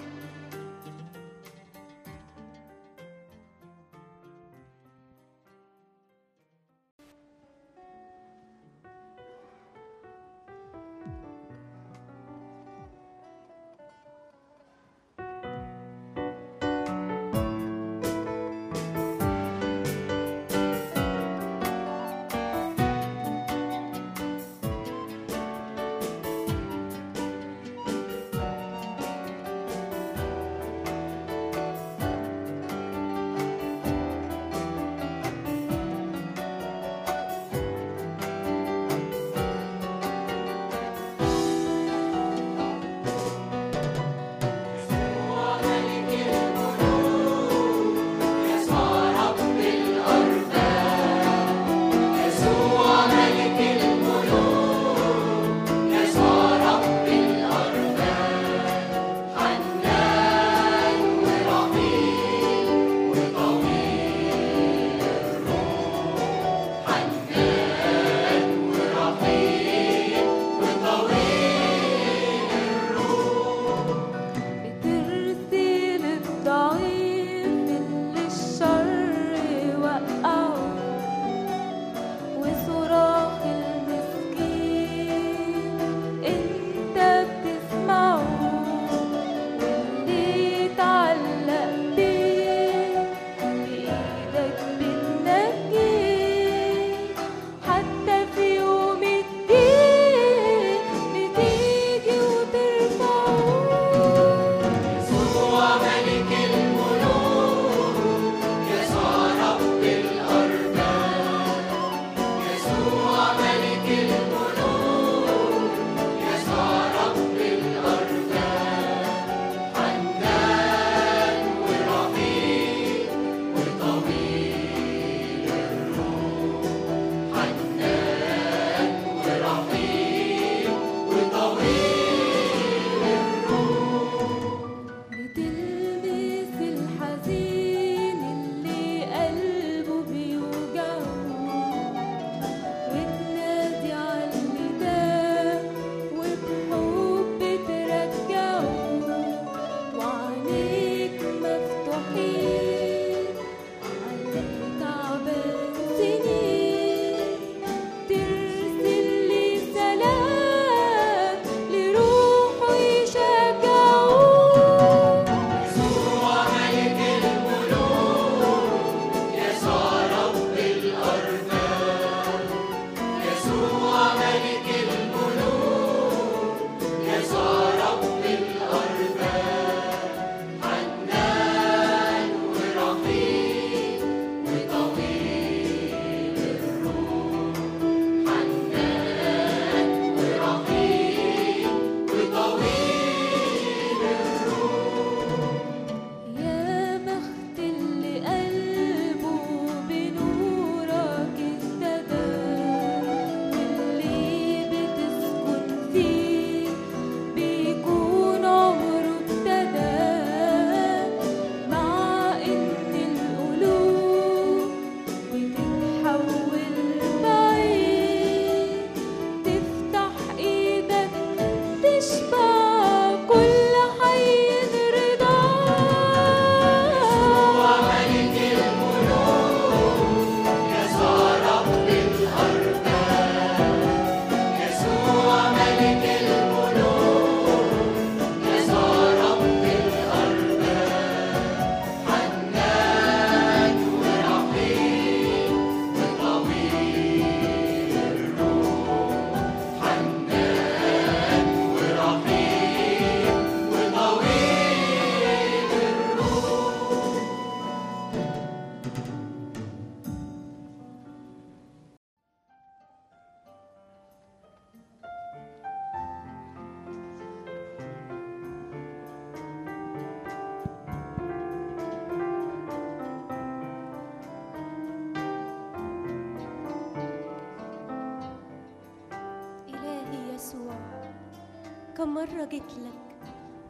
[282.52, 283.16] جيت لك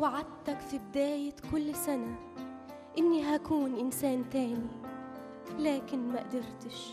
[0.01, 2.17] وعدتك في بداية كل سنة
[2.99, 4.69] إني هكون إنسان تاني
[5.59, 6.93] لكن ما قدرتش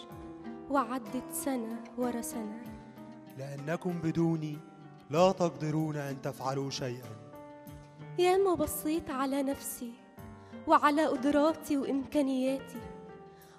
[0.69, 2.63] وعدت سنة ورا سنة.
[3.37, 4.57] لأنكم بدوني
[5.09, 7.31] لا تقدرون أن تفعلوا شيئا.
[8.19, 9.93] ياما بصيت على نفسي
[10.67, 12.81] وعلى قدراتي وإمكانياتي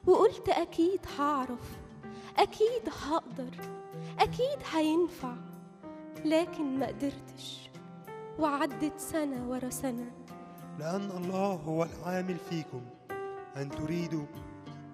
[0.07, 1.79] وقلت أكيد هعرف
[2.39, 3.51] أكيد هقدر
[4.19, 5.35] أكيد هينفع
[6.25, 7.70] لكن ما قدرتش.
[8.39, 10.11] وعدت سنة ورا سنة.
[10.79, 12.81] لأن الله هو العامل فيكم
[13.57, 14.27] أن تريدوا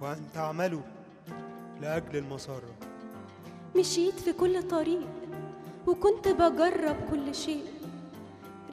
[0.01, 0.83] وأن تعملوا
[1.81, 2.75] لأجل المسرة.
[3.77, 5.09] مشيت في كل طريق
[5.87, 7.65] وكنت بجرب كل شيء.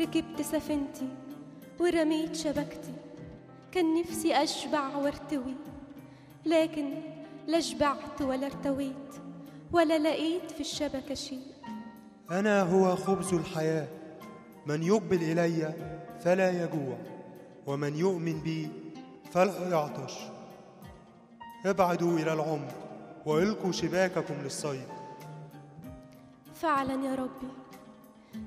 [0.01, 1.07] ركبت سفينتي
[1.79, 2.93] ورميت شبكتي.
[3.71, 5.55] كان نفسي أشبع وارتوي
[6.45, 6.93] لكن
[7.47, 9.15] لا شبعت ولا ارتويت
[9.71, 11.47] ولا لقيت في الشبكة شيء.
[12.31, 13.87] أنا هو خبز الحياة.
[14.65, 15.73] من يقبل إلي
[16.23, 16.97] فلا يجوع
[17.67, 18.69] ومن يؤمن بي
[19.31, 20.13] فلا يعطش.
[21.65, 22.75] ابعدوا إلى العمق
[23.25, 24.87] وإلقوا شباككم للصيد.
[26.53, 27.51] فعلا يا ربي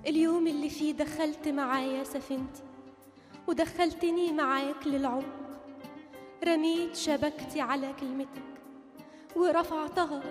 [0.06, 2.62] اليوم اللي فيه دخلت معايا سفينتي
[3.48, 5.24] ودخلتني معاك للعمق.
[6.46, 8.42] رميت شبكتي على كلمتك
[9.36, 10.22] ورفعتها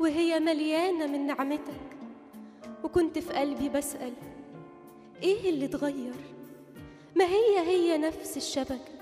[0.00, 1.80] وهي مليانة من نعمتك.
[2.84, 4.12] وكنت في قلبي بسأل
[5.22, 6.14] إيه اللي اتغير؟
[7.16, 8.98] ما هي هي نفس الشبكة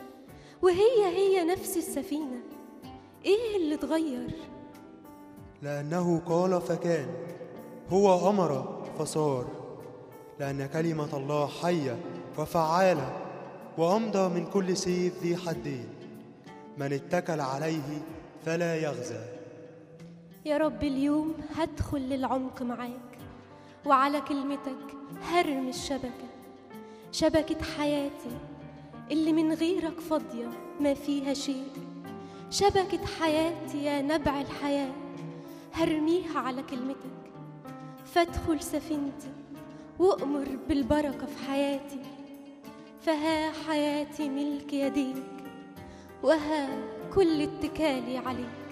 [0.62, 2.40] وهي هي نفس السفينة.
[3.24, 4.30] إيه اللي اتغير؟
[5.62, 7.08] لأنه قال فكان
[7.88, 9.46] هو أمر فصار.
[10.40, 11.98] لأن كلمة الله حية
[12.38, 13.16] وفعالة
[13.78, 15.88] وأمضى من كل سيف ذي حدين
[16.78, 18.02] من اتكل عليه
[18.44, 19.24] فلا يغزى.
[20.44, 23.18] يا رب اليوم هدخل للعمق معاك
[23.86, 26.28] وعلى كلمتك هرمي الشبكة
[27.12, 28.30] شبكة حياتي.
[29.10, 30.48] اللي من غيرك فاضية
[30.80, 31.68] ما فيها شيء.
[32.50, 34.92] شبكة حياتي يا نبع الحياة.
[35.74, 37.30] هرميها على كلمتك.
[38.04, 39.32] فادخل سفينتي
[39.98, 42.00] وأمر بالبركة في حياتي.
[43.00, 45.24] فها حياتي ملك يديك
[46.22, 46.68] وها
[47.14, 48.65] كل اتكالي عليك.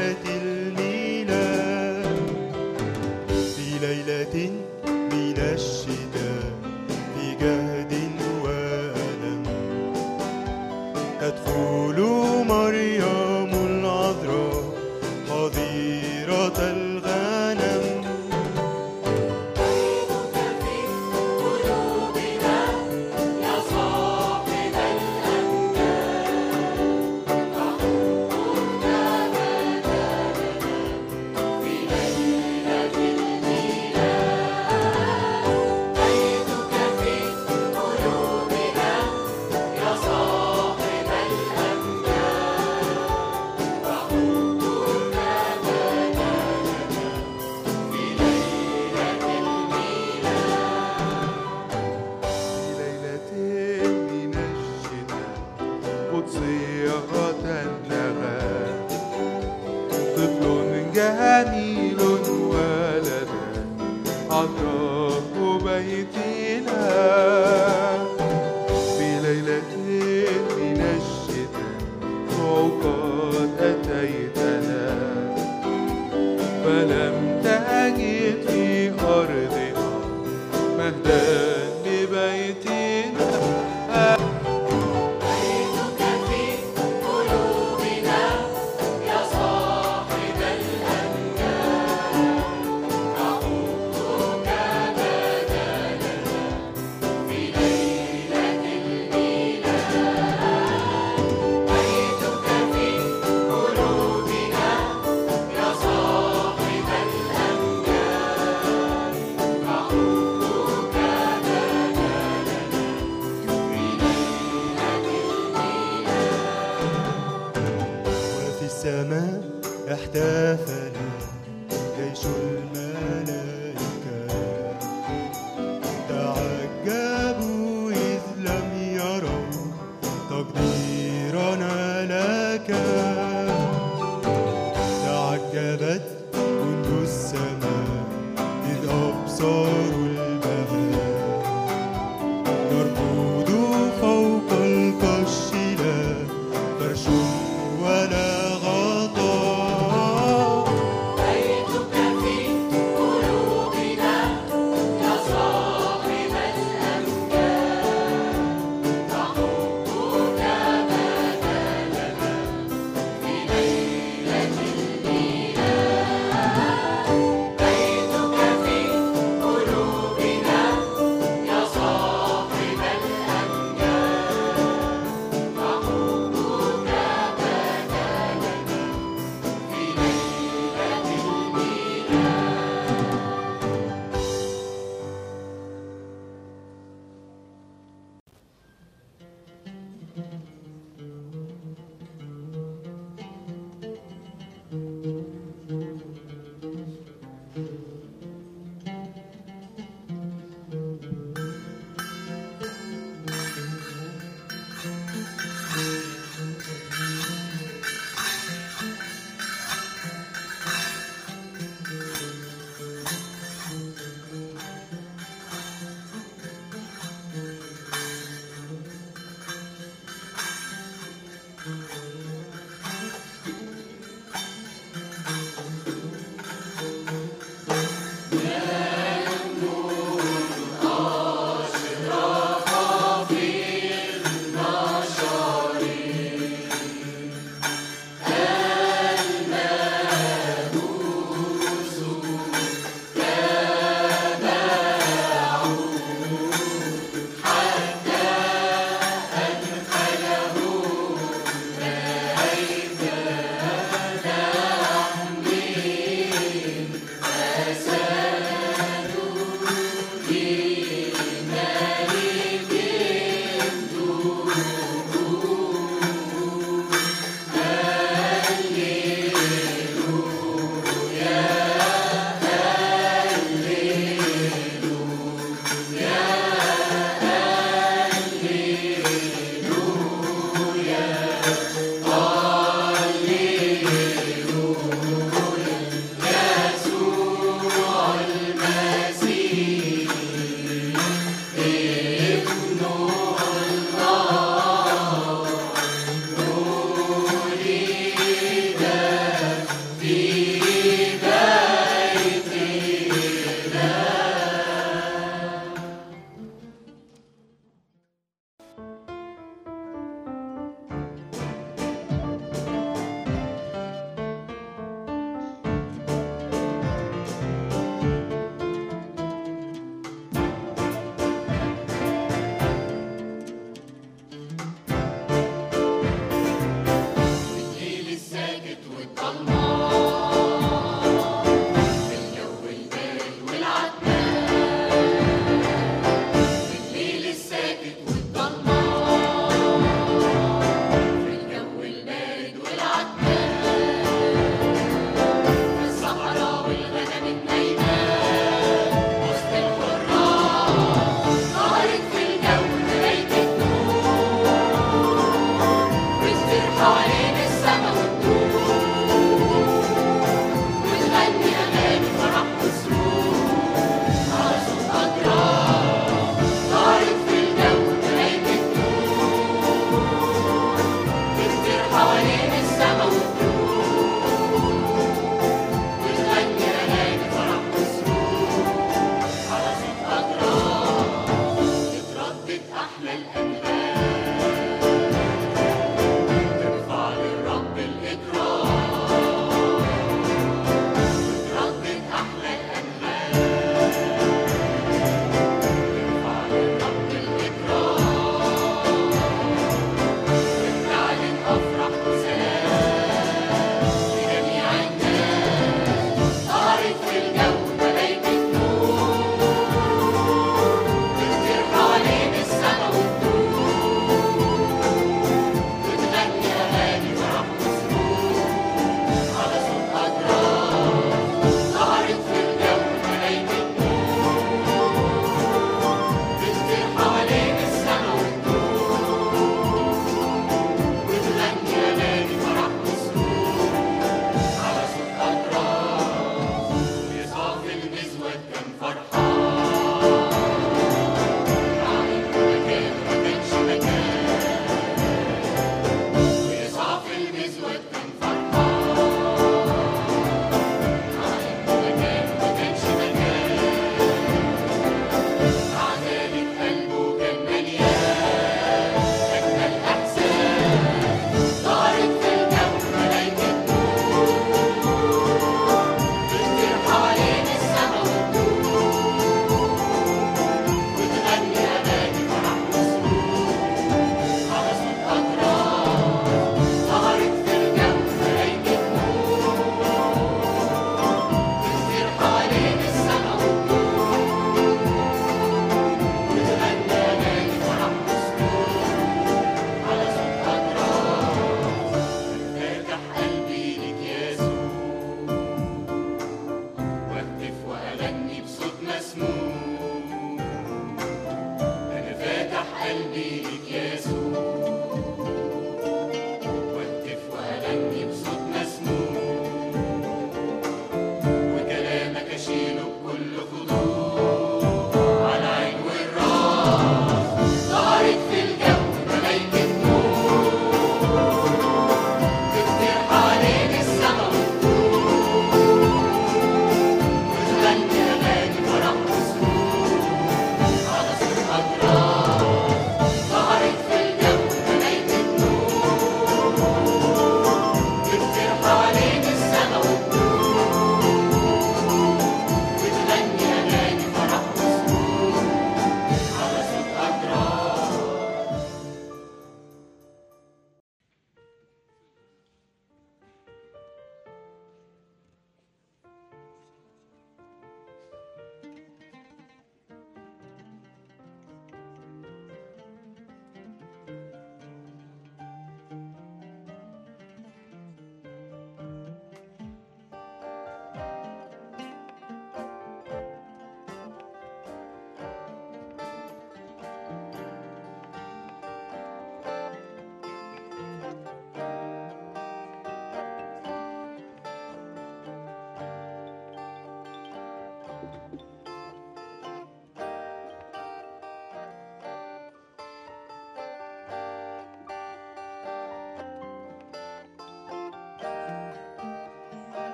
[0.00, 0.29] Hürmeti